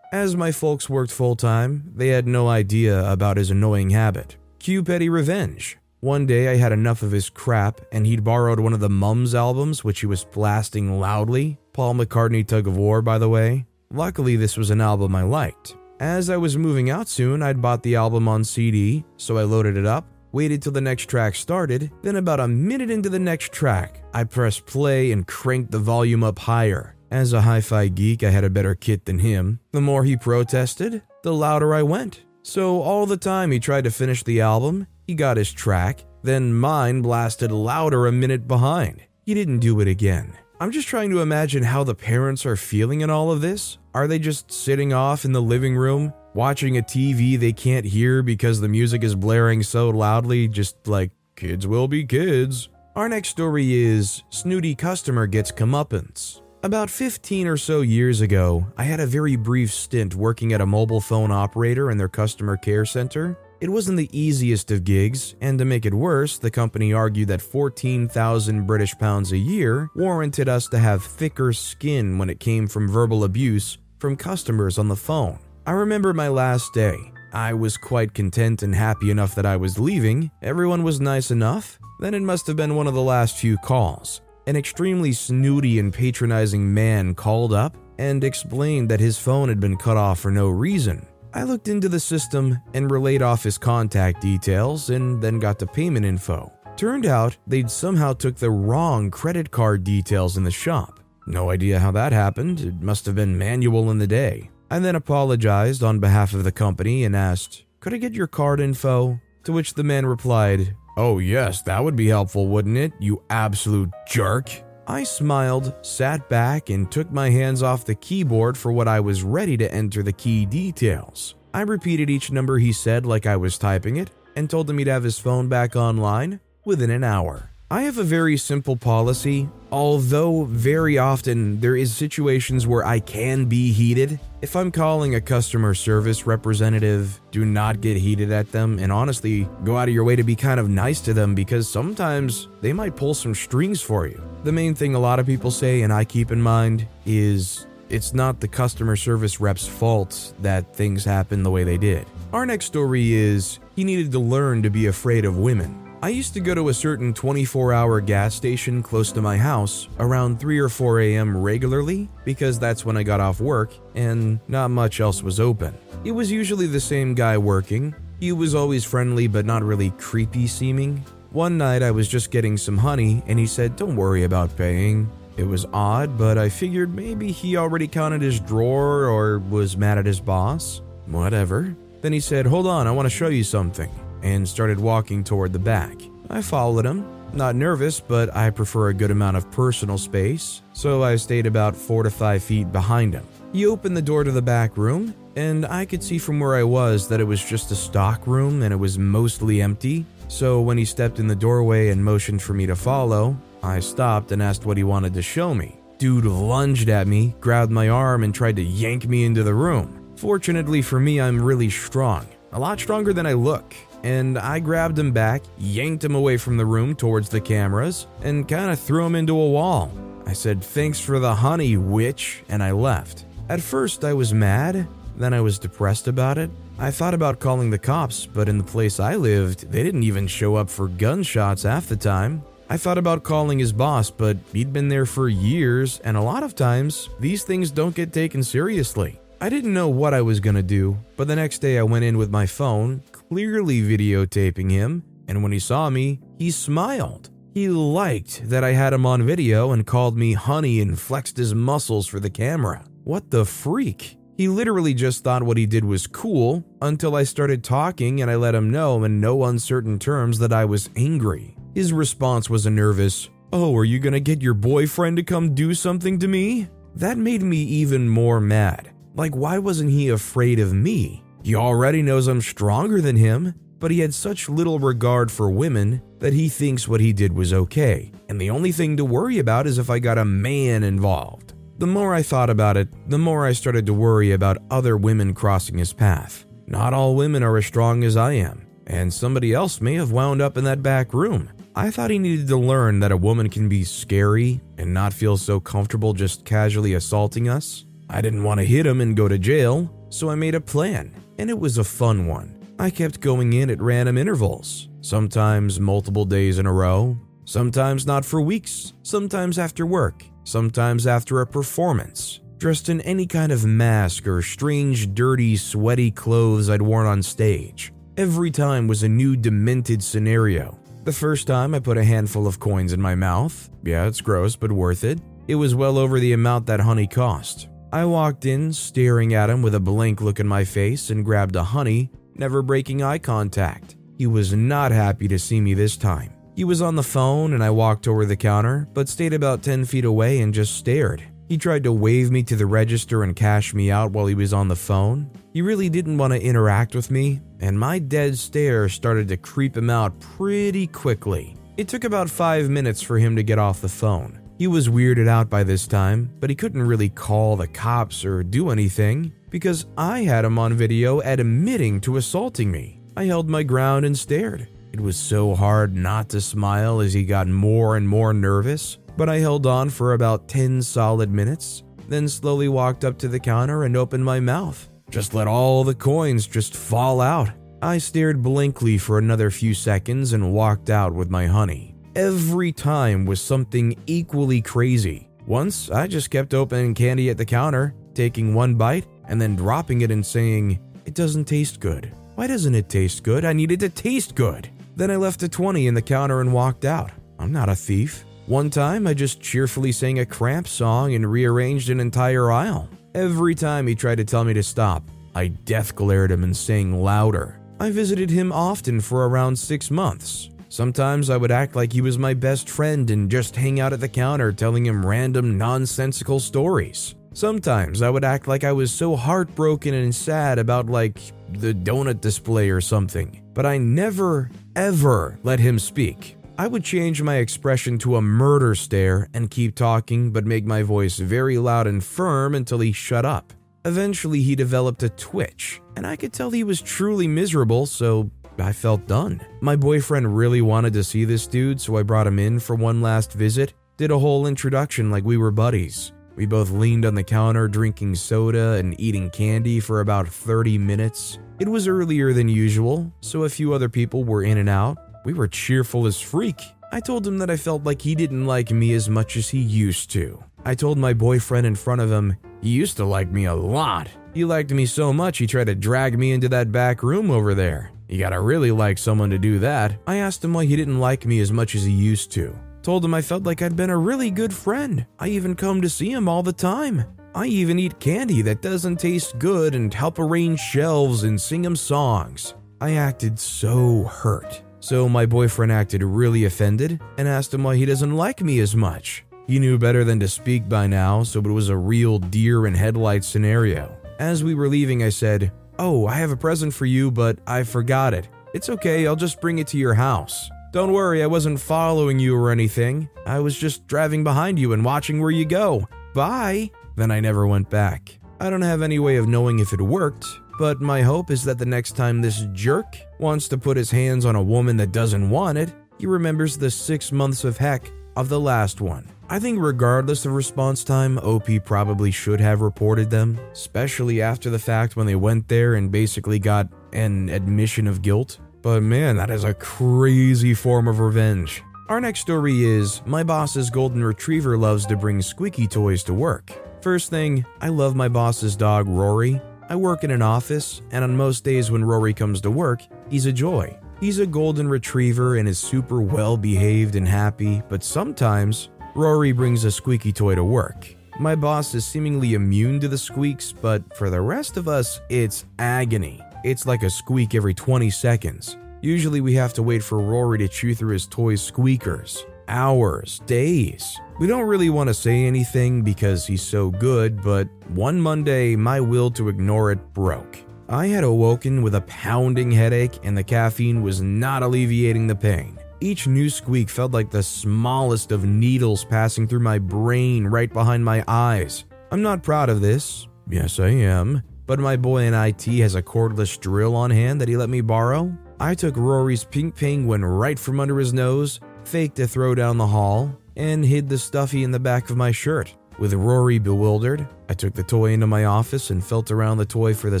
As 0.12 0.34
my 0.34 0.50
folks 0.50 0.90
worked 0.90 1.12
full 1.12 1.36
time, 1.36 1.92
they 1.94 2.08
had 2.08 2.26
no 2.26 2.48
idea 2.48 3.08
about 3.08 3.36
his 3.36 3.52
annoying 3.52 3.90
habit. 3.90 4.36
Cue 4.58 4.82
petty 4.82 5.08
revenge. 5.08 5.78
One 6.00 6.26
day 6.26 6.48
I 6.48 6.56
had 6.56 6.72
enough 6.72 7.04
of 7.04 7.12
his 7.12 7.30
crap, 7.30 7.80
and 7.92 8.04
he'd 8.04 8.24
borrowed 8.24 8.58
one 8.58 8.72
of 8.72 8.80
the 8.80 8.90
Mums 8.90 9.36
albums, 9.36 9.84
which 9.84 10.00
he 10.00 10.06
was 10.06 10.24
blasting 10.24 10.98
loudly. 10.98 11.60
Paul 11.72 11.94
McCartney 11.94 12.44
Tug 12.44 12.66
of 12.66 12.76
War, 12.76 13.02
by 13.02 13.18
the 13.18 13.28
way. 13.28 13.66
Luckily, 13.92 14.34
this 14.34 14.56
was 14.56 14.70
an 14.70 14.80
album 14.80 15.14
I 15.14 15.22
liked. 15.22 15.76
As 16.00 16.28
I 16.28 16.36
was 16.38 16.58
moving 16.58 16.90
out 16.90 17.06
soon, 17.06 17.40
I'd 17.40 17.62
bought 17.62 17.84
the 17.84 17.94
album 17.94 18.26
on 18.26 18.42
CD, 18.42 19.04
so 19.16 19.38
I 19.38 19.44
loaded 19.44 19.76
it 19.76 19.86
up, 19.86 20.06
waited 20.32 20.60
till 20.60 20.72
the 20.72 20.80
next 20.80 21.08
track 21.08 21.36
started, 21.36 21.92
then 22.02 22.16
about 22.16 22.40
a 22.40 22.48
minute 22.48 22.90
into 22.90 23.10
the 23.10 23.18
next 23.20 23.52
track, 23.52 24.02
I 24.12 24.24
pressed 24.24 24.66
play 24.66 25.12
and 25.12 25.24
cranked 25.24 25.70
the 25.70 25.78
volume 25.78 26.24
up 26.24 26.40
higher. 26.40 26.96
As 27.10 27.32
a 27.32 27.40
hi 27.40 27.60
fi 27.60 27.88
geek, 27.88 28.22
I 28.22 28.30
had 28.30 28.44
a 28.44 28.50
better 28.50 28.76
kit 28.76 29.04
than 29.04 29.18
him. 29.18 29.58
The 29.72 29.80
more 29.80 30.04
he 30.04 30.16
protested, 30.16 31.02
the 31.24 31.34
louder 31.34 31.74
I 31.74 31.82
went. 31.82 32.22
So, 32.42 32.80
all 32.82 33.04
the 33.04 33.16
time 33.16 33.50
he 33.50 33.58
tried 33.58 33.84
to 33.84 33.90
finish 33.90 34.22
the 34.22 34.40
album, 34.40 34.86
he 35.08 35.14
got 35.14 35.36
his 35.36 35.52
track, 35.52 36.04
then 36.22 36.54
mine 36.54 37.02
blasted 37.02 37.50
louder 37.50 38.06
a 38.06 38.12
minute 38.12 38.46
behind. 38.46 39.02
He 39.26 39.34
didn't 39.34 39.58
do 39.58 39.80
it 39.80 39.88
again. 39.88 40.38
I'm 40.60 40.70
just 40.70 40.86
trying 40.86 41.10
to 41.10 41.20
imagine 41.20 41.64
how 41.64 41.82
the 41.82 41.96
parents 41.96 42.46
are 42.46 42.56
feeling 42.56 43.00
in 43.00 43.10
all 43.10 43.32
of 43.32 43.40
this. 43.40 43.78
Are 43.92 44.06
they 44.06 44.20
just 44.20 44.52
sitting 44.52 44.92
off 44.92 45.24
in 45.24 45.32
the 45.32 45.42
living 45.42 45.74
room, 45.76 46.12
watching 46.34 46.78
a 46.78 46.82
TV 46.82 47.36
they 47.36 47.52
can't 47.52 47.86
hear 47.86 48.22
because 48.22 48.60
the 48.60 48.68
music 48.68 49.02
is 49.02 49.16
blaring 49.16 49.64
so 49.64 49.90
loudly, 49.90 50.46
just 50.46 50.86
like 50.86 51.10
kids 51.34 51.66
will 51.66 51.88
be 51.88 52.04
kids? 52.04 52.68
Our 52.94 53.08
next 53.08 53.30
story 53.30 53.74
is 53.74 54.22
Snooty 54.30 54.76
Customer 54.76 55.26
Gets 55.26 55.50
Comeuppance. 55.50 56.40
About 56.62 56.90
15 56.90 57.46
or 57.46 57.56
so 57.56 57.80
years 57.80 58.20
ago, 58.20 58.66
I 58.76 58.82
had 58.82 59.00
a 59.00 59.06
very 59.06 59.34
brief 59.34 59.72
stint 59.72 60.14
working 60.14 60.52
at 60.52 60.60
a 60.60 60.66
mobile 60.66 61.00
phone 61.00 61.30
operator 61.30 61.90
in 61.90 61.96
their 61.96 62.06
customer 62.06 62.58
care 62.58 62.84
center. 62.84 63.38
It 63.62 63.70
wasn't 63.70 63.96
the 63.96 64.10
easiest 64.12 64.70
of 64.70 64.84
gigs, 64.84 65.36
and 65.40 65.58
to 65.58 65.64
make 65.64 65.86
it 65.86 65.94
worse, 65.94 66.36
the 66.36 66.50
company 66.50 66.92
argued 66.92 67.28
that 67.28 67.40
14,000 67.40 68.66
British 68.66 68.94
pounds 68.98 69.32
a 69.32 69.38
year 69.38 69.88
warranted 69.96 70.50
us 70.50 70.68
to 70.68 70.78
have 70.78 71.02
thicker 71.02 71.54
skin 71.54 72.18
when 72.18 72.28
it 72.28 72.40
came 72.40 72.66
from 72.66 72.90
verbal 72.90 73.24
abuse 73.24 73.78
from 73.98 74.14
customers 74.14 74.76
on 74.76 74.88
the 74.88 74.96
phone. 74.96 75.38
I 75.66 75.72
remember 75.72 76.12
my 76.12 76.28
last 76.28 76.74
day. 76.74 76.98
I 77.32 77.54
was 77.54 77.78
quite 77.78 78.12
content 78.12 78.62
and 78.62 78.74
happy 78.74 79.10
enough 79.10 79.34
that 79.36 79.46
I 79.46 79.56
was 79.56 79.78
leaving. 79.78 80.30
Everyone 80.42 80.82
was 80.82 81.00
nice 81.00 81.30
enough. 81.30 81.78
Then 82.00 82.12
it 82.12 82.20
must 82.20 82.46
have 82.48 82.56
been 82.56 82.74
one 82.74 82.86
of 82.86 82.94
the 82.94 83.00
last 83.00 83.38
few 83.38 83.56
calls. 83.56 84.20
An 84.50 84.56
extremely 84.56 85.12
snooty 85.12 85.78
and 85.78 85.94
patronizing 85.94 86.74
man 86.74 87.14
called 87.14 87.52
up 87.52 87.76
and 88.00 88.24
explained 88.24 88.88
that 88.88 88.98
his 88.98 89.16
phone 89.16 89.48
had 89.48 89.60
been 89.60 89.76
cut 89.76 89.96
off 89.96 90.18
for 90.18 90.32
no 90.32 90.48
reason. 90.48 91.06
I 91.32 91.44
looked 91.44 91.68
into 91.68 91.88
the 91.88 92.00
system 92.00 92.58
and 92.74 92.90
relayed 92.90 93.22
off 93.22 93.44
his 93.44 93.56
contact 93.56 94.20
details 94.20 94.90
and 94.90 95.22
then 95.22 95.38
got 95.38 95.60
the 95.60 95.68
payment 95.68 96.04
info. 96.04 96.52
Turned 96.76 97.06
out 97.06 97.36
they'd 97.46 97.70
somehow 97.70 98.12
took 98.12 98.34
the 98.34 98.50
wrong 98.50 99.08
credit 99.08 99.52
card 99.52 99.84
details 99.84 100.36
in 100.36 100.42
the 100.42 100.50
shop. 100.50 100.98
No 101.28 101.50
idea 101.50 101.78
how 101.78 101.92
that 101.92 102.12
happened. 102.12 102.58
It 102.58 102.82
must 102.82 103.06
have 103.06 103.14
been 103.14 103.38
manual 103.38 103.88
in 103.92 103.98
the 103.98 104.06
day. 104.08 104.50
I 104.68 104.80
then 104.80 104.96
apologized 104.96 105.84
on 105.84 106.00
behalf 106.00 106.34
of 106.34 106.42
the 106.42 106.50
company 106.50 107.04
and 107.04 107.14
asked, 107.14 107.66
Could 107.78 107.94
I 107.94 107.98
get 107.98 108.14
your 108.14 108.26
card 108.26 108.58
info? 108.58 109.20
To 109.44 109.52
which 109.52 109.74
the 109.74 109.84
man 109.84 110.06
replied, 110.06 110.74
Oh, 111.02 111.18
yes, 111.18 111.62
that 111.62 111.82
would 111.82 111.96
be 111.96 112.08
helpful, 112.08 112.48
wouldn't 112.48 112.76
it, 112.76 112.92
you 112.98 113.22
absolute 113.30 113.90
jerk? 114.06 114.50
I 114.86 115.02
smiled, 115.02 115.72
sat 115.80 116.28
back, 116.28 116.68
and 116.68 116.92
took 116.92 117.10
my 117.10 117.30
hands 117.30 117.62
off 117.62 117.86
the 117.86 117.94
keyboard 117.94 118.58
for 118.58 118.70
what 118.70 118.86
I 118.86 119.00
was 119.00 119.22
ready 119.22 119.56
to 119.56 119.72
enter 119.72 120.02
the 120.02 120.12
key 120.12 120.44
details. 120.44 121.36
I 121.54 121.62
repeated 121.62 122.10
each 122.10 122.30
number 122.30 122.58
he 122.58 122.70
said 122.74 123.06
like 123.06 123.24
I 123.24 123.36
was 123.36 123.56
typing 123.56 123.96
it, 123.96 124.10
and 124.36 124.50
told 124.50 124.68
him 124.68 124.76
he'd 124.76 124.88
have 124.88 125.02
his 125.02 125.18
phone 125.18 125.48
back 125.48 125.74
online 125.74 126.38
within 126.66 126.90
an 126.90 127.02
hour. 127.02 127.50
I 127.70 127.84
have 127.84 127.96
a 127.96 128.04
very 128.04 128.36
simple 128.36 128.76
policy, 128.76 129.48
although 129.70 130.44
very 130.44 130.98
often 130.98 131.60
there 131.60 131.76
is 131.76 131.94
situations 131.94 132.66
where 132.66 132.84
I 132.84 133.00
can 133.00 133.46
be 133.46 133.72
heated. 133.72 134.18
If 134.42 134.56
I'm 134.56 134.70
calling 134.70 135.14
a 135.14 135.20
customer 135.20 135.74
service 135.74 136.26
representative, 136.26 137.20
do 137.30 137.44
not 137.44 137.80
get 137.80 137.96
heated 137.96 138.32
at 138.32 138.52
them 138.52 138.78
and 138.78 138.90
honestly 138.90 139.48
go 139.64 139.76
out 139.76 139.88
of 139.88 139.94
your 139.94 140.04
way 140.04 140.16
to 140.16 140.24
be 140.24 140.36
kind 140.36 140.58
of 140.58 140.68
nice 140.68 141.00
to 141.02 141.14
them 141.14 141.34
because 141.34 141.68
sometimes 141.68 142.48
they 142.60 142.72
might 142.72 142.96
pull 142.96 143.14
some 143.14 143.34
strings 143.34 143.80
for 143.80 144.06
you. 144.06 144.22
The 144.44 144.52
main 144.52 144.74
thing 144.74 144.94
a 144.94 144.98
lot 144.98 145.18
of 145.18 145.26
people 145.26 145.50
say 145.50 145.82
and 145.82 145.92
I 145.92 146.04
keep 146.04 146.30
in 146.30 146.40
mind 146.40 146.86
is 147.06 147.66
it's 147.90 148.14
not 148.14 148.40
the 148.40 148.48
customer 148.48 148.96
service 148.96 149.40
rep's 149.40 149.66
fault 149.66 150.32
that 150.40 150.74
things 150.74 151.04
happen 151.04 151.42
the 151.42 151.50
way 151.50 151.64
they 151.64 151.76
did. 151.76 152.06
Our 152.32 152.46
next 152.46 152.66
story 152.66 153.12
is 153.12 153.58
he 153.74 153.84
needed 153.84 154.12
to 154.12 154.20
learn 154.20 154.62
to 154.62 154.70
be 154.70 154.86
afraid 154.86 155.24
of 155.24 155.36
women. 155.36 155.89
I 156.02 156.08
used 156.08 156.32
to 156.32 156.40
go 156.40 156.54
to 156.54 156.70
a 156.70 156.74
certain 156.74 157.12
24 157.12 157.74
hour 157.74 158.00
gas 158.00 158.34
station 158.34 158.82
close 158.82 159.12
to 159.12 159.20
my 159.20 159.36
house 159.36 159.86
around 159.98 160.40
3 160.40 160.58
or 160.58 160.70
4 160.70 161.00
a.m. 161.00 161.36
regularly 161.36 162.08
because 162.24 162.58
that's 162.58 162.86
when 162.86 162.96
I 162.96 163.02
got 163.02 163.20
off 163.20 163.38
work 163.38 163.74
and 163.94 164.40
not 164.48 164.70
much 164.70 165.00
else 165.00 165.22
was 165.22 165.38
open. 165.38 165.76
It 166.02 166.12
was 166.12 166.32
usually 166.32 166.66
the 166.66 166.80
same 166.80 167.14
guy 167.14 167.36
working. 167.36 167.94
He 168.18 168.32
was 168.32 168.54
always 168.54 168.82
friendly 168.82 169.26
but 169.26 169.44
not 169.44 169.62
really 169.62 169.90
creepy 169.98 170.46
seeming. 170.46 171.04
One 171.32 171.58
night 171.58 171.82
I 171.82 171.90
was 171.90 172.08
just 172.08 172.30
getting 172.30 172.56
some 172.56 172.78
honey 172.78 173.22
and 173.26 173.38
he 173.38 173.46
said, 173.46 173.76
Don't 173.76 173.94
worry 173.94 174.24
about 174.24 174.56
paying. 174.56 175.06
It 175.36 175.44
was 175.44 175.66
odd, 175.74 176.16
but 176.16 176.38
I 176.38 176.48
figured 176.48 176.94
maybe 176.94 177.30
he 177.30 177.58
already 177.58 177.86
counted 177.86 178.22
his 178.22 178.40
drawer 178.40 179.04
or 179.04 179.38
was 179.38 179.76
mad 179.76 179.98
at 179.98 180.06
his 180.06 180.18
boss. 180.18 180.80
Whatever. 181.04 181.76
Then 182.00 182.14
he 182.14 182.20
said, 182.20 182.46
Hold 182.46 182.66
on, 182.66 182.86
I 182.86 182.90
want 182.90 183.04
to 183.04 183.10
show 183.10 183.28
you 183.28 183.44
something, 183.44 183.90
and 184.22 184.48
started 184.48 184.78
walking 184.78 185.24
toward 185.24 185.52
the 185.52 185.58
back. 185.58 185.96
I 186.28 186.42
followed 186.42 186.86
him, 186.86 187.04
not 187.32 187.56
nervous, 187.56 188.00
but 188.00 188.34
I 188.36 188.50
prefer 188.50 188.88
a 188.88 188.94
good 188.94 189.10
amount 189.10 189.36
of 189.36 189.50
personal 189.50 189.98
space, 189.98 190.62
so 190.72 191.02
I 191.02 191.16
stayed 191.16 191.46
about 191.46 191.76
four 191.76 192.02
to 192.02 192.10
five 192.10 192.42
feet 192.42 192.72
behind 192.72 193.14
him. 193.14 193.26
He 193.52 193.66
opened 193.66 193.96
the 193.96 194.02
door 194.02 194.24
to 194.24 194.30
the 194.30 194.42
back 194.42 194.76
room, 194.76 195.14
and 195.36 195.66
I 195.66 195.84
could 195.84 196.02
see 196.02 196.18
from 196.18 196.40
where 196.40 196.56
I 196.56 196.62
was 196.62 197.08
that 197.08 197.20
it 197.20 197.24
was 197.24 197.44
just 197.44 197.70
a 197.70 197.76
stock 197.76 198.26
room 198.26 198.62
and 198.62 198.72
it 198.72 198.76
was 198.76 198.98
mostly 198.98 199.62
empty. 199.62 200.04
So 200.28 200.60
when 200.60 200.78
he 200.78 200.84
stepped 200.84 201.18
in 201.18 201.26
the 201.26 201.34
doorway 201.34 201.88
and 201.88 202.04
motioned 202.04 202.42
for 202.42 202.52
me 202.52 202.66
to 202.66 202.76
follow, 202.76 203.36
I 203.62 203.80
stopped 203.80 204.32
and 204.32 204.42
asked 204.42 204.66
what 204.66 204.76
he 204.76 204.84
wanted 204.84 205.14
to 205.14 205.22
show 205.22 205.54
me. 205.54 205.76
Dude 205.98 206.24
lunged 206.24 206.88
at 206.88 207.06
me, 207.06 207.34
grabbed 207.40 207.72
my 207.72 207.88
arm, 207.88 208.24
and 208.24 208.34
tried 208.34 208.56
to 208.56 208.62
yank 208.62 209.06
me 209.06 209.24
into 209.24 209.42
the 209.42 209.54
room. 209.54 210.12
Fortunately 210.16 210.82
for 210.82 210.98
me, 210.98 211.20
I'm 211.20 211.42
really 211.42 211.70
strong, 211.70 212.26
a 212.52 212.60
lot 212.60 212.80
stronger 212.80 213.12
than 213.12 213.26
I 213.26 213.32
look, 213.32 213.74
and 214.02 214.38
I 214.38 214.58
grabbed 214.58 214.98
him 214.98 215.12
back, 215.12 215.42
yanked 215.58 216.04
him 216.04 216.14
away 216.14 216.36
from 216.36 216.56
the 216.56 216.66
room 216.66 216.94
towards 216.94 217.28
the 217.28 217.40
cameras, 217.40 218.06
and 218.22 218.48
kind 218.48 218.70
of 218.70 218.78
threw 218.78 219.04
him 219.04 219.14
into 219.14 219.38
a 219.38 219.48
wall. 219.50 219.92
I 220.26 220.32
said, 220.32 220.62
Thanks 220.62 221.00
for 221.00 221.18
the 221.18 221.34
honey, 221.34 221.76
witch, 221.76 222.42
and 222.48 222.62
I 222.62 222.72
left. 222.72 223.24
At 223.48 223.60
first, 223.60 224.04
I 224.04 224.12
was 224.12 224.32
mad, 224.32 224.86
then 225.16 225.34
I 225.34 225.40
was 225.40 225.58
depressed 225.58 226.08
about 226.08 226.38
it. 226.38 226.50
I 226.78 226.90
thought 226.90 227.14
about 227.14 227.40
calling 227.40 227.70
the 227.70 227.78
cops, 227.78 228.26
but 228.26 228.48
in 228.48 228.56
the 228.56 228.64
place 228.64 229.00
I 229.00 229.16
lived, 229.16 229.70
they 229.70 229.82
didn't 229.82 230.04
even 230.04 230.26
show 230.26 230.56
up 230.56 230.70
for 230.70 230.88
gunshots 230.88 231.64
half 231.64 231.88
the 231.88 231.96
time. 231.96 232.42
I 232.70 232.76
thought 232.76 232.98
about 232.98 233.24
calling 233.24 233.58
his 233.58 233.72
boss, 233.72 234.10
but 234.10 234.36
he'd 234.52 234.72
been 234.72 234.88
there 234.88 235.04
for 235.04 235.28
years, 235.28 235.98
and 236.04 236.16
a 236.16 236.22
lot 236.22 236.44
of 236.44 236.54
times, 236.54 237.10
these 237.18 237.42
things 237.42 237.70
don't 237.70 237.94
get 237.94 238.12
taken 238.12 238.44
seriously. 238.44 239.18
I 239.40 239.48
didn't 239.48 239.74
know 239.74 239.88
what 239.88 240.14
I 240.14 240.22
was 240.22 240.38
gonna 240.38 240.62
do, 240.62 240.96
but 241.16 241.26
the 241.26 241.34
next 241.34 241.58
day 241.58 241.78
I 241.78 241.82
went 241.82 242.04
in 242.04 242.16
with 242.16 242.30
my 242.30 242.46
phone, 242.46 243.02
clearly 243.30 243.80
videotaping 243.80 244.70
him, 244.70 245.04
and 245.28 245.40
when 245.40 245.52
he 245.52 245.58
saw 245.58 245.88
me, 245.88 246.20
he 246.38 246.50
smiled. 246.50 247.30
He 247.54 247.68
liked 247.68 248.48
that 248.48 248.64
I 248.64 248.72
had 248.72 248.92
him 248.92 249.06
on 249.06 249.24
video 249.24 249.70
and 249.70 249.86
called 249.86 250.16
me 250.16 250.32
honey 250.32 250.80
and 250.80 250.98
flexed 250.98 251.36
his 251.36 251.54
muscles 251.54 252.08
for 252.08 252.18
the 252.18 252.30
camera. 252.30 252.84
What 253.04 253.30
the 253.30 253.44
freak? 253.44 254.16
He 254.36 254.48
literally 254.48 254.94
just 254.94 255.22
thought 255.22 255.44
what 255.44 255.56
he 255.56 255.66
did 255.66 255.84
was 255.84 256.08
cool 256.08 256.64
until 256.82 257.14
I 257.14 257.22
started 257.22 257.62
talking 257.62 258.20
and 258.20 258.30
I 258.30 258.34
let 258.34 258.54
him 258.54 258.70
know 258.70 259.04
in 259.04 259.20
no 259.20 259.44
uncertain 259.44 259.98
terms 259.98 260.38
that 260.40 260.52
I 260.52 260.64
was 260.64 260.90
angry. 260.96 261.56
His 261.74 261.92
response 261.92 262.50
was 262.50 262.66
a 262.66 262.70
nervous, 262.70 263.28
Oh, 263.52 263.76
are 263.76 263.84
you 263.84 264.00
gonna 264.00 264.20
get 264.20 264.42
your 264.42 264.54
boyfriend 264.54 265.18
to 265.18 265.22
come 265.22 265.54
do 265.54 265.74
something 265.74 266.18
to 266.18 266.26
me? 266.26 266.68
That 266.96 267.18
made 267.18 267.42
me 267.42 267.58
even 267.58 268.08
more 268.08 268.40
mad. 268.40 268.90
Like, 269.14 269.36
why 269.36 269.58
wasn't 269.58 269.90
he 269.90 270.08
afraid 270.08 270.58
of 270.58 270.72
me? 270.72 271.22
He 271.42 271.54
already 271.54 272.02
knows 272.02 272.28
I'm 272.28 272.40
stronger 272.40 273.00
than 273.00 273.16
him, 273.16 273.54
but 273.78 273.90
he 273.90 274.00
had 274.00 274.12
such 274.12 274.48
little 274.48 274.78
regard 274.78 275.32
for 275.32 275.50
women 275.50 276.02
that 276.18 276.34
he 276.34 276.48
thinks 276.48 276.86
what 276.86 277.00
he 277.00 277.12
did 277.12 277.32
was 277.32 277.52
okay, 277.52 278.12
and 278.28 278.40
the 278.40 278.50
only 278.50 278.72
thing 278.72 278.96
to 278.98 279.04
worry 279.04 279.38
about 279.38 279.66
is 279.66 279.78
if 279.78 279.88
I 279.88 279.98
got 279.98 280.18
a 280.18 280.24
man 280.24 280.84
involved. 280.84 281.54
The 281.78 281.86
more 281.86 282.14
I 282.14 282.22
thought 282.22 282.50
about 282.50 282.76
it, 282.76 282.88
the 283.08 283.18
more 283.18 283.46
I 283.46 283.52
started 283.52 283.86
to 283.86 283.94
worry 283.94 284.32
about 284.32 284.58
other 284.70 284.98
women 284.98 285.32
crossing 285.32 285.78
his 285.78 285.94
path. 285.94 286.44
Not 286.66 286.92
all 286.92 287.16
women 287.16 287.42
are 287.42 287.56
as 287.56 287.64
strong 287.64 288.04
as 288.04 288.18
I 288.18 288.34
am, 288.34 288.66
and 288.86 289.12
somebody 289.12 289.54
else 289.54 289.80
may 289.80 289.94
have 289.94 290.12
wound 290.12 290.42
up 290.42 290.58
in 290.58 290.64
that 290.64 290.82
back 290.82 291.14
room. 291.14 291.50
I 291.74 291.90
thought 291.90 292.10
he 292.10 292.18
needed 292.18 292.48
to 292.48 292.58
learn 292.58 293.00
that 293.00 293.12
a 293.12 293.16
woman 293.16 293.48
can 293.48 293.68
be 293.68 293.84
scary 293.84 294.60
and 294.76 294.92
not 294.92 295.14
feel 295.14 295.38
so 295.38 295.58
comfortable 295.58 296.12
just 296.12 296.44
casually 296.44 296.94
assaulting 296.94 297.48
us. 297.48 297.86
I 298.10 298.20
didn't 298.20 298.44
want 298.44 298.58
to 298.58 298.66
hit 298.66 298.84
him 298.84 299.00
and 299.00 299.16
go 299.16 299.28
to 299.28 299.38
jail, 299.38 299.90
so 300.10 300.28
I 300.28 300.34
made 300.34 300.54
a 300.54 300.60
plan, 300.60 301.14
and 301.40 301.48
it 301.48 301.58
was 301.58 301.78
a 301.78 301.84
fun 301.84 302.26
one. 302.26 302.54
I 302.78 302.90
kept 302.90 303.20
going 303.20 303.54
in 303.54 303.70
at 303.70 303.80
random 303.80 304.18
intervals, 304.18 304.90
sometimes 305.00 305.80
multiple 305.80 306.26
days 306.26 306.58
in 306.58 306.66
a 306.66 306.72
row, 306.72 307.16
sometimes 307.46 308.06
not 308.06 308.26
for 308.26 308.42
weeks, 308.42 308.92
sometimes 309.02 309.58
after 309.58 309.86
work, 309.86 310.22
sometimes 310.44 311.06
after 311.06 311.40
a 311.40 311.46
performance, 311.46 312.40
dressed 312.58 312.90
in 312.90 313.00
any 313.02 313.26
kind 313.26 313.52
of 313.52 313.64
mask 313.64 314.28
or 314.28 314.42
strange, 314.42 315.14
dirty, 315.14 315.56
sweaty 315.56 316.10
clothes 316.10 316.68
I'd 316.68 316.82
worn 316.82 317.06
on 317.06 317.22
stage. 317.22 317.90
Every 318.18 318.50
time 318.50 318.86
was 318.86 319.02
a 319.02 319.08
new 319.08 319.34
demented 319.34 320.02
scenario. 320.02 320.78
The 321.04 321.12
first 321.12 321.46
time 321.46 321.74
I 321.74 321.78
put 321.78 321.96
a 321.96 322.04
handful 322.04 322.46
of 322.46 322.60
coins 322.60 322.92
in 322.92 323.00
my 323.00 323.14
mouth. 323.14 323.70
Yeah, 323.82 324.06
it's 324.06 324.20
gross, 324.20 324.56
but 324.56 324.70
worth 324.70 325.04
it. 325.04 325.18
It 325.48 325.54
was 325.54 325.74
well 325.74 325.96
over 325.96 326.20
the 326.20 326.34
amount 326.34 326.66
that 326.66 326.80
honey 326.80 327.06
cost. 327.06 327.68
I 327.92 328.04
walked 328.04 328.46
in, 328.46 328.72
staring 328.72 329.34
at 329.34 329.50
him 329.50 329.62
with 329.62 329.74
a 329.74 329.80
blank 329.80 330.20
look 330.20 330.38
in 330.38 330.46
my 330.46 330.64
face, 330.64 331.10
and 331.10 331.24
grabbed 331.24 331.56
a 331.56 331.64
honey, 331.64 332.10
never 332.36 332.62
breaking 332.62 333.02
eye 333.02 333.18
contact. 333.18 333.96
He 334.16 334.28
was 334.28 334.52
not 334.52 334.92
happy 334.92 335.26
to 335.26 335.38
see 335.38 335.60
me 335.60 335.74
this 335.74 335.96
time. 335.96 336.32
He 336.54 336.64
was 336.64 336.82
on 336.82 336.94
the 336.94 337.02
phone, 337.02 337.52
and 337.52 337.64
I 337.64 337.70
walked 337.70 338.06
over 338.06 338.24
the 338.24 338.36
counter, 338.36 338.88
but 338.92 339.08
stayed 339.08 339.32
about 339.32 339.62
10 339.62 339.86
feet 339.86 340.04
away 340.04 340.40
and 340.40 340.54
just 340.54 340.76
stared. 340.76 341.22
He 341.48 341.58
tried 341.58 341.82
to 341.82 341.92
wave 341.92 342.30
me 342.30 342.44
to 342.44 342.54
the 342.54 342.66
register 342.66 343.24
and 343.24 343.34
cash 343.34 343.74
me 343.74 343.90
out 343.90 344.12
while 344.12 344.26
he 344.26 344.36
was 344.36 344.52
on 344.52 344.68
the 344.68 344.76
phone. 344.76 345.28
He 345.52 345.62
really 345.62 345.88
didn't 345.88 346.18
want 346.18 346.32
to 346.32 346.40
interact 346.40 346.94
with 346.94 347.10
me, 347.10 347.40
and 347.58 347.76
my 347.76 347.98
dead 347.98 348.38
stare 348.38 348.88
started 348.88 349.26
to 349.28 349.36
creep 349.36 349.76
him 349.76 349.90
out 349.90 350.20
pretty 350.20 350.86
quickly. 350.86 351.56
It 351.76 351.88
took 351.88 352.04
about 352.04 352.30
five 352.30 352.70
minutes 352.70 353.02
for 353.02 353.18
him 353.18 353.34
to 353.34 353.42
get 353.42 353.58
off 353.58 353.80
the 353.80 353.88
phone. 353.88 354.39
He 354.60 354.66
was 354.66 354.90
weirded 354.90 355.26
out 355.26 355.48
by 355.48 355.64
this 355.64 355.86
time, 355.86 356.30
but 356.38 356.50
he 356.50 356.54
couldn't 356.54 356.82
really 356.82 357.08
call 357.08 357.56
the 357.56 357.66
cops 357.66 358.26
or 358.26 358.42
do 358.42 358.68
anything 358.68 359.32
because 359.48 359.86
I 359.96 360.20
had 360.20 360.44
him 360.44 360.58
on 360.58 360.74
video 360.74 361.20
admitting 361.20 361.98
to 362.02 362.18
assaulting 362.18 362.70
me. 362.70 363.00
I 363.16 363.24
held 363.24 363.48
my 363.48 363.62
ground 363.62 364.04
and 364.04 364.14
stared. 364.14 364.68
It 364.92 365.00
was 365.00 365.16
so 365.16 365.54
hard 365.54 365.96
not 365.96 366.28
to 366.28 366.42
smile 366.42 367.00
as 367.00 367.14
he 367.14 367.24
got 367.24 367.48
more 367.48 367.96
and 367.96 368.06
more 368.06 368.34
nervous, 368.34 368.98
but 369.16 369.30
I 369.30 369.38
held 369.38 369.64
on 369.64 369.88
for 369.88 370.12
about 370.12 370.46
10 370.46 370.82
solid 370.82 371.30
minutes, 371.30 371.82
then 372.08 372.28
slowly 372.28 372.68
walked 372.68 373.02
up 373.02 373.16
to 373.20 373.28
the 373.28 373.40
counter 373.40 373.84
and 373.84 373.96
opened 373.96 374.26
my 374.26 374.40
mouth. 374.40 374.90
Just 375.08 375.32
let 375.32 375.48
all 375.48 375.84
the 375.84 375.94
coins 375.94 376.46
just 376.46 376.76
fall 376.76 377.22
out. 377.22 377.48
I 377.80 377.96
stared 377.96 378.42
blankly 378.42 378.98
for 378.98 379.16
another 379.16 379.50
few 379.50 379.72
seconds 379.72 380.34
and 380.34 380.52
walked 380.52 380.90
out 380.90 381.14
with 381.14 381.30
my 381.30 381.46
honey 381.46 381.96
every 382.14 382.72
time 382.72 383.26
was 383.26 383.40
something 383.40 383.94
equally 384.06 384.60
crazy. 384.60 385.28
Once, 385.46 385.90
I 385.90 386.06
just 386.06 386.30
kept 386.30 386.54
opening 386.54 386.94
candy 386.94 387.30
at 387.30 387.36
the 387.36 387.44
counter, 387.44 387.94
taking 388.14 388.54
one 388.54 388.74
bite, 388.74 389.06
and 389.28 389.40
then 389.40 389.56
dropping 389.56 390.02
it 390.02 390.10
and 390.10 390.24
saying, 390.24 390.78
It 391.04 391.14
doesn't 391.14 391.46
taste 391.46 391.80
good. 391.80 392.12
Why 392.34 392.46
doesn't 392.46 392.74
it 392.74 392.88
taste 392.88 393.22
good? 393.22 393.44
I 393.44 393.52
need 393.52 393.72
it 393.72 393.80
to 393.80 393.88
taste 393.88 394.34
good. 394.34 394.68
Then 394.96 395.10
I 395.10 395.16
left 395.16 395.42
a 395.42 395.48
20 395.48 395.86
in 395.86 395.94
the 395.94 396.02
counter 396.02 396.40
and 396.40 396.52
walked 396.52 396.84
out. 396.84 397.10
I'm 397.38 397.52
not 397.52 397.68
a 397.68 397.74
thief. 397.74 398.24
One 398.46 398.70
time, 398.70 399.06
I 399.06 399.14
just 399.14 399.40
cheerfully 399.40 399.92
sang 399.92 400.18
a 400.18 400.26
cramp 400.26 400.66
song 400.66 401.14
and 401.14 401.30
rearranged 401.30 401.88
an 401.88 402.00
entire 402.00 402.50
aisle. 402.50 402.88
Every 403.14 403.54
time 403.54 403.86
he 403.86 403.94
tried 403.94 404.16
to 404.16 404.24
tell 404.24 404.44
me 404.44 404.52
to 404.54 404.62
stop, 404.62 405.04
I 405.34 405.48
death 405.48 405.94
glared 405.94 406.30
him 406.30 406.44
and 406.44 406.56
sang 406.56 407.00
louder. 407.02 407.60
I 407.78 407.90
visited 407.90 408.28
him 408.28 408.52
often 408.52 409.00
for 409.00 409.26
around 409.28 409.56
six 409.56 409.90
months, 409.90 410.49
Sometimes 410.70 411.30
I 411.30 411.36
would 411.36 411.50
act 411.50 411.74
like 411.74 411.92
he 411.92 412.00
was 412.00 412.16
my 412.16 412.32
best 412.32 412.70
friend 412.70 413.10
and 413.10 413.28
just 413.28 413.56
hang 413.56 413.80
out 413.80 413.92
at 413.92 413.98
the 413.98 414.08
counter 414.08 414.52
telling 414.52 414.86
him 414.86 415.04
random 415.04 415.58
nonsensical 415.58 416.38
stories. 416.38 417.16
Sometimes 417.32 418.02
I 418.02 418.08
would 418.08 418.22
act 418.22 418.46
like 418.46 418.62
I 418.62 418.70
was 418.70 418.92
so 418.92 419.16
heartbroken 419.16 419.94
and 419.94 420.14
sad 420.14 420.60
about, 420.60 420.86
like, 420.86 421.18
the 421.54 421.74
donut 421.74 422.20
display 422.20 422.70
or 422.70 422.80
something. 422.80 423.42
But 423.52 423.66
I 423.66 423.78
never, 423.78 424.48
ever 424.76 425.40
let 425.42 425.58
him 425.58 425.76
speak. 425.80 426.36
I 426.56 426.68
would 426.68 426.84
change 426.84 427.20
my 427.20 427.38
expression 427.38 427.98
to 427.98 428.14
a 428.14 428.22
murder 428.22 428.76
stare 428.76 429.28
and 429.34 429.50
keep 429.50 429.74
talking, 429.74 430.30
but 430.30 430.46
make 430.46 430.64
my 430.64 430.84
voice 430.84 431.16
very 431.18 431.58
loud 431.58 431.88
and 431.88 432.02
firm 432.02 432.54
until 432.54 432.78
he 432.78 432.92
shut 432.92 433.24
up. 433.24 433.52
Eventually, 433.84 434.42
he 434.42 434.54
developed 434.54 435.02
a 435.02 435.08
twitch, 435.08 435.80
and 435.96 436.06
I 436.06 436.14
could 436.14 436.32
tell 436.32 436.50
he 436.50 436.62
was 436.62 436.80
truly 436.80 437.26
miserable, 437.26 437.86
so 437.86 438.30
I 438.58 438.72
felt 438.72 439.06
done. 439.06 439.40
My 439.60 439.76
boyfriend 439.76 440.36
really 440.36 440.62
wanted 440.62 440.92
to 440.94 441.04
see 441.04 441.24
this 441.24 441.46
dude, 441.46 441.80
so 441.80 441.96
I 441.96 442.02
brought 442.02 442.26
him 442.26 442.38
in 442.38 442.60
for 442.60 442.74
one 442.74 443.00
last 443.00 443.32
visit. 443.32 443.74
Did 443.96 444.10
a 444.10 444.18
whole 444.18 444.46
introduction 444.46 445.10
like 445.10 445.24
we 445.24 445.36
were 445.36 445.50
buddies. 445.50 446.12
We 446.36 446.46
both 446.46 446.70
leaned 446.70 447.04
on 447.04 447.14
the 447.14 447.22
counter 447.22 447.68
drinking 447.68 448.14
soda 448.14 448.72
and 448.72 448.98
eating 448.98 449.30
candy 449.30 449.80
for 449.80 450.00
about 450.00 450.28
30 450.28 450.78
minutes. 450.78 451.38
It 451.58 451.68
was 451.68 451.86
earlier 451.86 452.32
than 452.32 452.48
usual, 452.48 453.12
so 453.20 453.44
a 453.44 453.48
few 453.50 453.74
other 453.74 453.88
people 453.90 454.24
were 454.24 454.42
in 454.42 454.58
and 454.58 454.68
out. 454.68 454.96
We 455.24 455.34
were 455.34 455.48
cheerful 455.48 456.06
as 456.06 456.20
freak. 456.20 456.62
I 456.92 457.00
told 457.00 457.26
him 457.26 457.38
that 457.38 457.50
I 457.50 457.56
felt 457.56 457.84
like 457.84 458.00
he 458.00 458.14
didn't 458.14 458.46
like 458.46 458.70
me 458.70 458.94
as 458.94 459.08
much 459.10 459.36
as 459.36 459.50
he 459.50 459.60
used 459.60 460.10
to. 460.12 460.42
I 460.64 460.74
told 460.74 460.98
my 460.98 461.12
boyfriend 461.12 461.66
in 461.66 461.74
front 461.74 462.00
of 462.00 462.10
him, 462.10 462.36
he 462.62 462.70
used 462.70 462.96
to 462.96 463.04
like 463.04 463.30
me 463.30 463.44
a 463.44 463.54
lot. 463.54 464.08
He 464.34 464.44
liked 464.44 464.72
me 464.72 464.86
so 464.86 465.12
much 465.12 465.38
he 465.38 465.46
tried 465.46 465.66
to 465.66 465.74
drag 465.74 466.18
me 466.18 466.32
into 466.32 466.48
that 466.48 466.72
back 466.72 467.02
room 467.02 467.30
over 467.30 467.54
there. 467.54 467.90
You 468.10 468.18
gotta 468.18 468.40
really 468.40 468.72
like 468.72 468.98
someone 468.98 469.30
to 469.30 469.38
do 469.38 469.60
that. 469.60 469.96
I 470.04 470.16
asked 470.16 470.44
him 470.44 470.52
why 470.52 470.64
he 470.64 470.74
didn't 470.74 470.98
like 470.98 471.24
me 471.24 471.38
as 471.38 471.52
much 471.52 471.76
as 471.76 471.84
he 471.84 471.92
used 471.92 472.32
to. 472.32 472.58
Told 472.82 473.04
him 473.04 473.14
I 473.14 473.22
felt 473.22 473.44
like 473.44 473.62
I'd 473.62 473.76
been 473.76 473.90
a 473.90 473.96
really 473.96 474.32
good 474.32 474.52
friend. 474.52 475.06
I 475.20 475.28
even 475.28 475.54
come 475.54 475.80
to 475.80 475.88
see 475.88 476.10
him 476.10 476.28
all 476.28 476.42
the 476.42 476.52
time. 476.52 477.04
I 477.36 477.46
even 477.46 477.78
eat 477.78 478.00
candy 478.00 478.42
that 478.42 478.62
doesn't 478.62 478.98
taste 478.98 479.38
good 479.38 479.76
and 479.76 479.94
help 479.94 480.18
arrange 480.18 480.58
shelves 480.58 481.22
and 481.22 481.40
sing 481.40 481.64
him 481.64 481.76
songs. 481.76 482.54
I 482.80 482.94
acted 482.94 483.38
so 483.38 484.02
hurt. 484.02 484.60
So 484.80 485.08
my 485.08 485.24
boyfriend 485.24 485.70
acted 485.70 486.02
really 486.02 486.46
offended 486.46 487.00
and 487.16 487.28
asked 487.28 487.54
him 487.54 487.62
why 487.62 487.76
he 487.76 487.86
doesn't 487.86 488.16
like 488.16 488.42
me 488.42 488.58
as 488.58 488.74
much. 488.74 489.24
He 489.46 489.60
knew 489.60 489.78
better 489.78 490.02
than 490.02 490.18
to 490.18 490.26
speak 490.26 490.68
by 490.68 490.88
now, 490.88 491.22
so 491.22 491.38
it 491.38 491.46
was 491.46 491.68
a 491.68 491.76
real 491.76 492.18
deer 492.18 492.66
in 492.66 492.74
headlights 492.74 493.28
scenario. 493.28 493.96
As 494.18 494.42
we 494.42 494.56
were 494.56 494.68
leaving, 494.68 495.04
I 495.04 495.10
said, 495.10 495.52
Oh, 495.82 496.06
I 496.06 496.16
have 496.16 496.30
a 496.30 496.36
present 496.36 496.74
for 496.74 496.84
you, 496.84 497.10
but 497.10 497.38
I 497.46 497.62
forgot 497.62 498.12
it. 498.12 498.28
It's 498.52 498.68
okay, 498.68 499.06
I'll 499.06 499.16
just 499.16 499.40
bring 499.40 499.60
it 499.60 499.66
to 499.68 499.78
your 499.78 499.94
house. 499.94 500.50
Don't 500.74 500.92
worry, 500.92 501.22
I 501.22 501.26
wasn't 501.26 501.58
following 501.58 502.18
you 502.18 502.36
or 502.36 502.50
anything. 502.50 503.08
I 503.24 503.38
was 503.38 503.56
just 503.56 503.86
driving 503.86 504.22
behind 504.22 504.58
you 504.58 504.74
and 504.74 504.84
watching 504.84 505.22
where 505.22 505.30
you 505.30 505.46
go. 505.46 505.88
Bye. 506.12 506.70
Then 506.96 507.10
I 507.10 507.20
never 507.20 507.46
went 507.46 507.70
back. 507.70 508.18
I 508.40 508.50
don't 508.50 508.60
have 508.60 508.82
any 508.82 508.98
way 508.98 509.16
of 509.16 509.26
knowing 509.26 509.58
if 509.58 509.72
it 509.72 509.80
worked, 509.80 510.26
but 510.58 510.82
my 510.82 511.00
hope 511.00 511.30
is 511.30 511.44
that 511.44 511.56
the 511.56 511.64
next 511.64 511.92
time 511.92 512.20
this 512.20 512.44
jerk 512.52 512.98
wants 513.18 513.48
to 513.48 513.56
put 513.56 513.78
his 513.78 513.90
hands 513.90 514.26
on 514.26 514.36
a 514.36 514.42
woman 514.42 514.76
that 514.76 514.92
doesn't 514.92 515.30
want 515.30 515.56
it, 515.56 515.72
he 515.98 516.04
remembers 516.04 516.58
the 516.58 516.70
six 516.70 517.10
months 517.10 517.42
of 517.42 517.56
heck 517.56 517.90
of 518.16 518.28
the 518.28 518.38
last 518.38 518.82
one. 518.82 519.08
I 519.32 519.38
think, 519.38 519.60
regardless 519.60 520.26
of 520.26 520.32
response 520.32 520.82
time, 520.82 521.16
OP 521.18 521.48
probably 521.64 522.10
should 522.10 522.40
have 522.40 522.62
reported 522.62 523.10
them, 523.10 523.38
especially 523.52 524.20
after 524.20 524.50
the 524.50 524.58
fact 524.58 524.96
when 524.96 525.06
they 525.06 525.14
went 525.14 525.46
there 525.46 525.74
and 525.74 525.92
basically 525.92 526.40
got 526.40 526.66
an 526.92 527.28
admission 527.28 527.86
of 527.86 528.02
guilt. 528.02 528.40
But 528.60 528.82
man, 528.82 529.16
that 529.18 529.30
is 529.30 529.44
a 529.44 529.54
crazy 529.54 530.52
form 530.52 530.88
of 530.88 530.98
revenge. 530.98 531.62
Our 531.88 532.00
next 532.00 532.22
story 532.22 532.64
is 532.64 533.02
My 533.06 533.22
boss's 533.22 533.70
golden 533.70 534.02
retriever 534.02 534.58
loves 534.58 534.84
to 534.86 534.96
bring 534.96 535.22
squeaky 535.22 535.68
toys 535.68 536.02
to 536.04 536.12
work. 536.12 536.50
First 536.82 537.08
thing, 537.08 537.46
I 537.60 537.68
love 537.68 537.94
my 537.94 538.08
boss's 538.08 538.56
dog, 538.56 538.88
Rory. 538.88 539.40
I 539.68 539.76
work 539.76 540.02
in 540.02 540.10
an 540.10 540.22
office, 540.22 540.82
and 540.90 541.04
on 541.04 541.16
most 541.16 541.44
days 541.44 541.70
when 541.70 541.84
Rory 541.84 542.14
comes 542.14 542.40
to 542.40 542.50
work, 542.50 542.82
he's 543.08 543.26
a 543.26 543.32
joy. 543.32 543.78
He's 544.00 544.18
a 544.18 544.26
golden 544.26 544.66
retriever 544.66 545.36
and 545.36 545.48
is 545.48 545.58
super 545.58 546.02
well 546.02 546.36
behaved 546.36 546.96
and 546.96 547.06
happy, 547.06 547.62
but 547.68 547.84
sometimes 547.84 548.69
Rory 548.94 549.30
brings 549.30 549.64
a 549.64 549.70
squeaky 549.70 550.12
toy 550.12 550.34
to 550.34 550.42
work. 550.42 550.94
My 551.20 551.36
boss 551.36 551.74
is 551.74 551.84
seemingly 551.84 552.34
immune 552.34 552.80
to 552.80 552.88
the 552.88 552.98
squeaks, 552.98 553.52
but 553.52 553.96
for 553.96 554.10
the 554.10 554.20
rest 554.20 554.56
of 554.56 554.66
us, 554.66 555.00
it's 555.08 555.44
agony. 555.60 556.20
It's 556.42 556.66
like 556.66 556.82
a 556.82 556.90
squeak 556.90 557.36
every 557.36 557.54
20 557.54 557.88
seconds. 557.90 558.56
Usually, 558.80 559.20
we 559.20 559.34
have 559.34 559.52
to 559.54 559.62
wait 559.62 559.84
for 559.84 560.00
Rory 560.00 560.38
to 560.38 560.48
chew 560.48 560.74
through 560.74 560.94
his 560.94 561.06
toy's 561.06 561.40
squeakers. 561.40 562.24
Hours, 562.48 563.20
days. 563.26 563.96
We 564.18 564.26
don't 564.26 564.48
really 564.48 564.70
want 564.70 564.88
to 564.88 564.94
say 564.94 565.24
anything 565.24 565.82
because 565.82 566.26
he's 566.26 566.42
so 566.42 566.70
good, 566.70 567.22
but 567.22 567.46
one 567.68 568.00
Monday, 568.00 568.56
my 568.56 568.80
will 568.80 569.10
to 569.12 569.28
ignore 569.28 569.70
it 569.70 569.94
broke. 569.94 570.36
I 570.68 570.88
had 570.88 571.04
awoken 571.04 571.62
with 571.62 571.76
a 571.76 571.82
pounding 571.82 572.50
headache, 572.50 572.98
and 573.04 573.16
the 573.16 573.22
caffeine 573.22 573.82
was 573.82 574.00
not 574.00 574.42
alleviating 574.42 575.06
the 575.06 575.14
pain. 575.14 575.59
Each 575.82 576.06
new 576.06 576.28
squeak 576.28 576.68
felt 576.68 576.92
like 576.92 577.10
the 577.10 577.22
smallest 577.22 578.12
of 578.12 578.24
needles 578.24 578.84
passing 578.84 579.26
through 579.26 579.40
my 579.40 579.58
brain 579.58 580.26
right 580.26 580.52
behind 580.52 580.84
my 580.84 581.02
eyes. 581.08 581.64
I'm 581.90 582.02
not 582.02 582.22
proud 582.22 582.50
of 582.50 582.60
this. 582.60 583.08
Yes, 583.30 583.58
I 583.58 583.68
am. 583.68 584.22
But 584.46 584.58
my 584.58 584.76
boy 584.76 585.04
in 585.04 585.14
IT 585.14 585.46
has 585.60 585.76
a 585.76 585.82
cordless 585.82 586.38
drill 586.38 586.76
on 586.76 586.90
hand 586.90 587.18
that 587.20 587.28
he 587.28 587.36
let 587.36 587.48
me 587.48 587.62
borrow. 587.62 588.14
I 588.38 588.54
took 588.54 588.76
Rory's 588.76 589.24
pink 589.24 589.56
penguin 589.56 590.04
right 590.04 590.38
from 590.38 590.60
under 590.60 590.78
his 590.78 590.92
nose, 590.92 591.40
faked 591.64 591.98
a 591.98 592.06
throw 592.06 592.34
down 592.34 592.58
the 592.58 592.66
hall, 592.66 593.16
and 593.36 593.64
hid 593.64 593.88
the 593.88 593.96
stuffy 593.96 594.44
in 594.44 594.50
the 594.50 594.60
back 594.60 594.90
of 594.90 594.98
my 594.98 595.12
shirt. 595.12 595.54
With 595.78 595.94
Rory 595.94 596.38
bewildered, 596.38 597.08
I 597.30 597.32
took 597.32 597.54
the 597.54 597.62
toy 597.62 597.92
into 597.92 598.06
my 598.06 598.26
office 598.26 598.68
and 598.68 598.84
felt 598.84 599.10
around 599.10 599.38
the 599.38 599.46
toy 599.46 599.72
for 599.72 599.88
the 599.88 600.00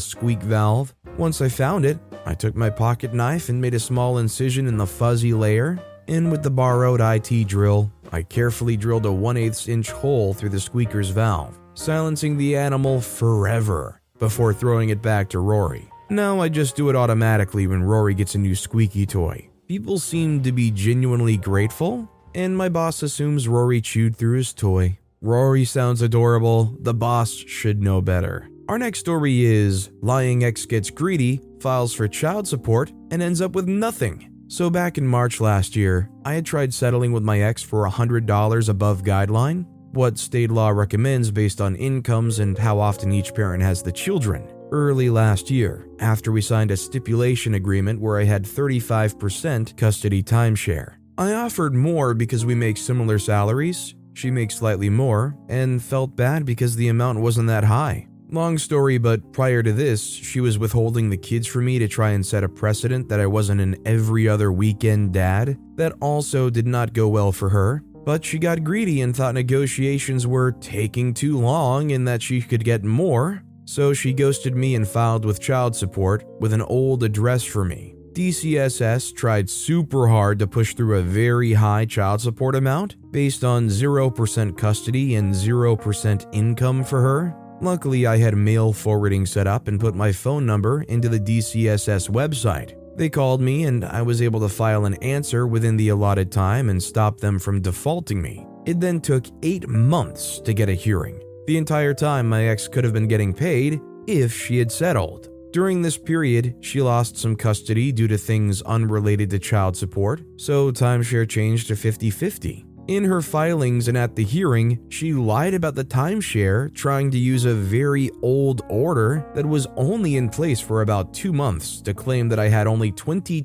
squeak 0.00 0.42
valve. 0.42 0.94
Once 1.18 1.40
I 1.40 1.48
found 1.48 1.84
it, 1.84 1.98
I 2.24 2.34
took 2.34 2.54
my 2.54 2.70
pocket 2.70 3.12
knife 3.12 3.48
and 3.48 3.60
made 3.60 3.74
a 3.74 3.80
small 3.80 4.18
incision 4.18 4.66
in 4.66 4.76
the 4.76 4.86
fuzzy 4.86 5.34
layer. 5.34 5.78
And 6.08 6.30
with 6.30 6.42
the 6.42 6.50
borrowed 6.50 7.00
IT 7.00 7.46
drill, 7.46 7.92
I 8.12 8.22
carefully 8.22 8.76
drilled 8.76 9.06
a 9.06 9.12
1 9.12 9.36
8 9.36 9.68
inch 9.68 9.90
hole 9.90 10.34
through 10.34 10.48
the 10.48 10.60
squeaker's 10.60 11.10
valve, 11.10 11.58
silencing 11.74 12.36
the 12.36 12.56
animal 12.56 13.00
forever 13.00 14.00
before 14.18 14.52
throwing 14.52 14.90
it 14.90 15.02
back 15.02 15.28
to 15.30 15.38
Rory. 15.38 15.88
Now 16.10 16.40
I 16.40 16.48
just 16.48 16.74
do 16.74 16.90
it 16.90 16.96
automatically 16.96 17.66
when 17.66 17.82
Rory 17.82 18.14
gets 18.14 18.34
a 18.34 18.38
new 18.38 18.54
squeaky 18.54 19.06
toy. 19.06 19.48
People 19.68 19.98
seem 19.98 20.42
to 20.42 20.52
be 20.52 20.70
genuinely 20.72 21.36
grateful, 21.36 22.10
and 22.34 22.56
my 22.56 22.68
boss 22.68 23.02
assumes 23.02 23.46
Rory 23.46 23.80
chewed 23.80 24.16
through 24.16 24.36
his 24.36 24.52
toy. 24.52 24.98
Rory 25.22 25.64
sounds 25.64 26.02
adorable, 26.02 26.76
the 26.80 26.94
boss 26.94 27.30
should 27.30 27.80
know 27.80 28.00
better. 28.00 28.48
Our 28.70 28.78
next 28.78 29.00
story 29.00 29.44
is 29.44 29.90
Lying 30.00 30.44
Ex 30.44 30.64
Gets 30.64 30.90
Greedy, 30.90 31.40
files 31.58 31.92
for 31.92 32.06
child 32.06 32.46
support, 32.46 32.92
and 33.10 33.20
ends 33.20 33.40
up 33.40 33.56
with 33.56 33.66
nothing. 33.66 34.30
So, 34.46 34.70
back 34.70 34.96
in 34.96 35.04
March 35.04 35.40
last 35.40 35.74
year, 35.74 36.08
I 36.24 36.34
had 36.34 36.46
tried 36.46 36.72
settling 36.72 37.10
with 37.10 37.24
my 37.24 37.40
ex 37.40 37.64
for 37.64 37.84
$100 37.88 38.68
above 38.68 39.02
guideline, 39.02 39.66
what 39.90 40.18
state 40.18 40.52
law 40.52 40.68
recommends 40.68 41.32
based 41.32 41.60
on 41.60 41.74
incomes 41.74 42.38
and 42.38 42.56
how 42.56 42.78
often 42.78 43.10
each 43.10 43.34
parent 43.34 43.60
has 43.60 43.82
the 43.82 43.90
children. 43.90 44.48
Early 44.70 45.10
last 45.10 45.50
year, 45.50 45.88
after 45.98 46.30
we 46.30 46.40
signed 46.40 46.70
a 46.70 46.76
stipulation 46.76 47.54
agreement 47.54 48.00
where 48.00 48.20
I 48.20 48.24
had 48.24 48.44
35% 48.44 49.76
custody 49.76 50.22
timeshare. 50.22 50.94
I 51.18 51.32
offered 51.32 51.74
more 51.74 52.14
because 52.14 52.46
we 52.46 52.54
make 52.54 52.76
similar 52.76 53.18
salaries, 53.18 53.96
she 54.14 54.30
makes 54.30 54.54
slightly 54.54 54.90
more, 54.90 55.36
and 55.48 55.82
felt 55.82 56.14
bad 56.14 56.46
because 56.46 56.76
the 56.76 56.86
amount 56.86 57.18
wasn't 57.18 57.48
that 57.48 57.64
high. 57.64 58.06
Long 58.32 58.58
story, 58.58 58.96
but 58.98 59.32
prior 59.32 59.60
to 59.60 59.72
this, 59.72 60.04
she 60.06 60.40
was 60.40 60.56
withholding 60.56 61.10
the 61.10 61.16
kids 61.16 61.48
from 61.48 61.64
me 61.64 61.80
to 61.80 61.88
try 61.88 62.10
and 62.10 62.24
set 62.24 62.44
a 62.44 62.48
precedent 62.48 63.08
that 63.08 63.18
I 63.18 63.26
wasn't 63.26 63.60
an 63.60 63.76
every 63.84 64.28
other 64.28 64.52
weekend 64.52 65.12
dad. 65.12 65.58
That 65.74 65.94
also 66.00 66.48
did 66.48 66.66
not 66.66 66.92
go 66.92 67.08
well 67.08 67.32
for 67.32 67.48
her, 67.48 67.82
but 68.04 68.24
she 68.24 68.38
got 68.38 68.62
greedy 68.62 69.00
and 69.00 69.16
thought 69.16 69.34
negotiations 69.34 70.28
were 70.28 70.52
taking 70.52 71.12
too 71.12 71.38
long 71.40 71.90
and 71.90 72.06
that 72.06 72.22
she 72.22 72.40
could 72.40 72.62
get 72.62 72.84
more, 72.84 73.42
so 73.64 73.92
she 73.92 74.12
ghosted 74.12 74.54
me 74.54 74.76
and 74.76 74.86
filed 74.86 75.24
with 75.24 75.40
child 75.40 75.74
support 75.74 76.24
with 76.38 76.52
an 76.52 76.62
old 76.62 77.02
address 77.02 77.42
for 77.42 77.64
me. 77.64 77.96
DCSS 78.12 79.12
tried 79.14 79.50
super 79.50 80.06
hard 80.06 80.38
to 80.38 80.46
push 80.46 80.74
through 80.74 80.98
a 80.98 81.02
very 81.02 81.52
high 81.54 81.84
child 81.84 82.20
support 82.20 82.54
amount 82.54 82.94
based 83.10 83.42
on 83.42 83.66
0% 83.66 84.56
custody 84.56 85.16
and 85.16 85.34
0% 85.34 86.34
income 86.34 86.84
for 86.84 87.00
her. 87.00 87.39
Luckily, 87.62 88.06
I 88.06 88.16
had 88.16 88.36
mail 88.36 88.72
forwarding 88.72 89.26
set 89.26 89.46
up 89.46 89.68
and 89.68 89.78
put 89.78 89.94
my 89.94 90.12
phone 90.12 90.46
number 90.46 90.82
into 90.82 91.08
the 91.08 91.20
DCSS 91.20 92.08
website. 92.08 92.74
They 92.96 93.08
called 93.08 93.40
me 93.40 93.64
and 93.64 93.84
I 93.84 94.02
was 94.02 94.22
able 94.22 94.40
to 94.40 94.48
file 94.48 94.84
an 94.86 94.94
answer 94.94 95.46
within 95.46 95.76
the 95.76 95.90
allotted 95.90 96.32
time 96.32 96.70
and 96.70 96.82
stop 96.82 97.20
them 97.20 97.38
from 97.38 97.60
defaulting 97.60 98.20
me. 98.20 98.46
It 98.66 98.80
then 98.80 99.00
took 99.00 99.26
eight 99.42 99.68
months 99.68 100.40
to 100.40 100.54
get 100.54 100.68
a 100.68 100.74
hearing. 100.74 101.20
The 101.46 101.56
entire 101.56 101.94
time, 101.94 102.28
my 102.28 102.44
ex 102.44 102.68
could 102.68 102.84
have 102.84 102.92
been 102.92 103.08
getting 103.08 103.32
paid 103.32 103.80
if 104.06 104.32
she 104.32 104.58
had 104.58 104.72
settled. 104.72 105.28
During 105.52 105.82
this 105.82 105.98
period, 105.98 106.54
she 106.60 106.80
lost 106.80 107.16
some 107.16 107.34
custody 107.34 107.90
due 107.90 108.06
to 108.08 108.16
things 108.16 108.62
unrelated 108.62 109.30
to 109.30 109.38
child 109.38 109.76
support, 109.76 110.22
so 110.36 110.70
timeshare 110.70 111.28
changed 111.28 111.68
to 111.68 111.76
50 111.76 112.10
50. 112.10 112.64
In 112.90 113.04
her 113.04 113.22
filings 113.22 113.86
and 113.86 113.96
at 113.96 114.16
the 114.16 114.24
hearing, 114.24 114.84
she 114.88 115.12
lied 115.12 115.54
about 115.54 115.76
the 115.76 115.84
timeshare, 115.84 116.74
trying 116.74 117.12
to 117.12 117.18
use 117.18 117.44
a 117.44 117.54
very 117.54 118.10
old 118.20 118.62
order 118.68 119.24
that 119.36 119.46
was 119.46 119.68
only 119.76 120.16
in 120.16 120.28
place 120.28 120.58
for 120.58 120.82
about 120.82 121.14
two 121.14 121.32
months 121.32 121.80
to 121.82 121.94
claim 121.94 122.28
that 122.30 122.40
I 122.40 122.48
had 122.48 122.66
only 122.66 122.90
22% 122.90 123.44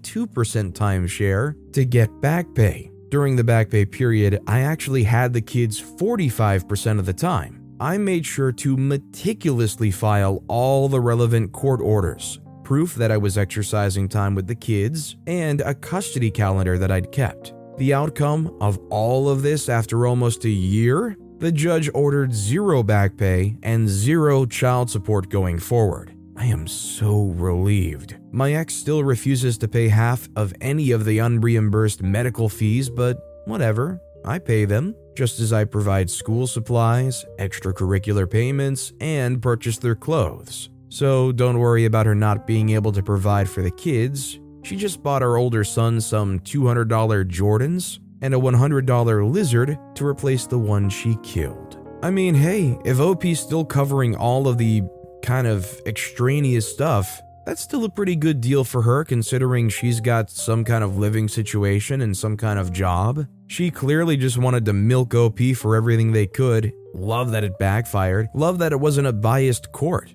timeshare 0.72 1.74
to 1.74 1.86
get 1.86 2.10
back 2.22 2.56
pay. 2.56 2.90
During 3.10 3.36
the 3.36 3.44
back 3.44 3.70
pay 3.70 3.86
period, 3.86 4.40
I 4.48 4.62
actually 4.62 5.04
had 5.04 5.32
the 5.32 5.42
kids 5.42 5.80
45% 5.80 6.98
of 6.98 7.06
the 7.06 7.14
time. 7.14 7.62
I 7.80 8.00
made 8.00 8.26
sure 8.26 8.52
to 8.52 8.76
meticulously 8.76 9.92
file 9.92 10.44
all 10.48 10.90
the 10.90 11.02
relevant 11.02 11.52
court 11.52 11.82
orders, 11.82 12.40
proof 12.64 12.96
that 12.96 13.12
I 13.12 13.18
was 13.18 13.38
exercising 13.38 14.10
time 14.10 14.34
with 14.34 14.48
the 14.48 14.56
kids, 14.56 15.18
and 15.28 15.62
a 15.62 15.76
custody 15.76 16.32
calendar 16.32 16.80
that 16.80 16.90
I'd 16.90 17.12
kept. 17.12 17.54
The 17.78 17.94
outcome 17.94 18.56
of 18.62 18.80
all 18.90 19.28
of 19.28 19.42
this 19.42 19.68
after 19.68 20.08
almost 20.08 20.46
a 20.46 20.50
year? 20.50 21.18
The 21.40 21.52
judge 21.52 21.90
ordered 21.94 22.34
zero 22.34 22.84
back 22.84 23.18
pay 23.18 23.58
and 23.64 23.90
zero 23.90 24.46
child 24.46 24.90
support 24.90 25.30
going 25.30 25.60
forward. 25.60 26.16
I 26.38 26.46
am 26.46 26.68
so 26.68 27.24
relieved. 27.36 28.16
My 28.32 28.54
ex 28.54 28.74
still 28.76 29.04
refuses 29.04 29.58
to 29.58 29.68
pay 29.68 29.90
half 29.90 30.30
of 30.38 30.54
any 30.62 30.92
of 30.92 31.04
the 31.04 31.18
unreimbursed 31.18 32.02
medical 32.02 32.48
fees, 32.48 32.90
but 32.90 33.18
whatever, 33.44 34.00
I 34.24 34.40
pay 34.40 34.64
them, 34.64 34.96
just 35.16 35.42
as 35.42 35.52
I 35.52 35.66
provide 35.66 36.10
school 36.10 36.48
supplies, 36.48 37.26
extracurricular 37.40 38.30
payments, 38.30 38.94
and 39.02 39.42
purchase 39.42 39.78
their 39.78 39.96
clothes. 39.96 40.70
So 40.88 41.34
don't 41.34 41.60
worry 41.60 41.84
about 41.84 42.06
her 42.06 42.16
not 42.16 42.48
being 42.48 42.70
able 42.70 42.94
to 42.94 43.04
provide 43.04 43.50
for 43.50 43.62
the 43.62 43.72
kids. 43.72 44.40
She 44.66 44.76
just 44.76 45.04
bought 45.04 45.22
her 45.22 45.38
older 45.38 45.64
son 45.64 46.02
some 46.02 46.40
$200 46.40 46.88
Jordans 47.30 48.00
and 48.24 48.34
a 48.34 48.38
$100 48.40 49.32
lizard 49.32 49.78
to 49.94 50.08
replace 50.08 50.48
the 50.48 50.58
one 50.58 50.90
she 50.90 51.20
killed. 51.22 51.78
I 52.02 52.10
mean, 52.10 52.34
hey, 52.34 52.76
if 52.84 53.00
OP's 53.00 53.40
still 53.40 53.64
covering 53.64 54.16
all 54.16 54.48
of 54.48 54.58
the 54.58 54.82
kind 55.22 55.46
of 55.46 55.80
extraneous 55.86 56.68
stuff, 56.68 57.22
that's 57.46 57.62
still 57.62 57.86
a 57.86 57.90
pretty 57.90 58.16
good 58.16 58.42
deal 58.42 58.64
for 58.64 58.82
her 58.82 59.04
considering 59.04 59.70
she's 59.70 60.02
got 60.02 60.32
some 60.32 60.64
kind 60.64 60.84
of 60.84 60.98
living 60.98 61.28
situation 61.28 62.02
and 62.02 62.18
some 62.18 62.36
kind 62.36 62.58
of 62.58 62.74
job. 62.74 63.28
She 63.46 63.70
clearly 63.70 64.18
just 64.18 64.40
wanted 64.40 64.66
to 64.66 64.74
milk 64.74 65.14
OP 65.14 65.40
for 65.56 65.76
everything 65.76 66.12
they 66.12 66.26
could. 66.26 66.74
Love 66.96 67.30
that 67.34 67.44
it 67.44 67.60
backfired. 67.60 68.30
Love 68.34 68.58
that 68.58 68.72
it 68.72 68.80
wasn't 68.80 69.06
a 69.06 69.14
biased 69.14 69.72
court. 69.74 70.15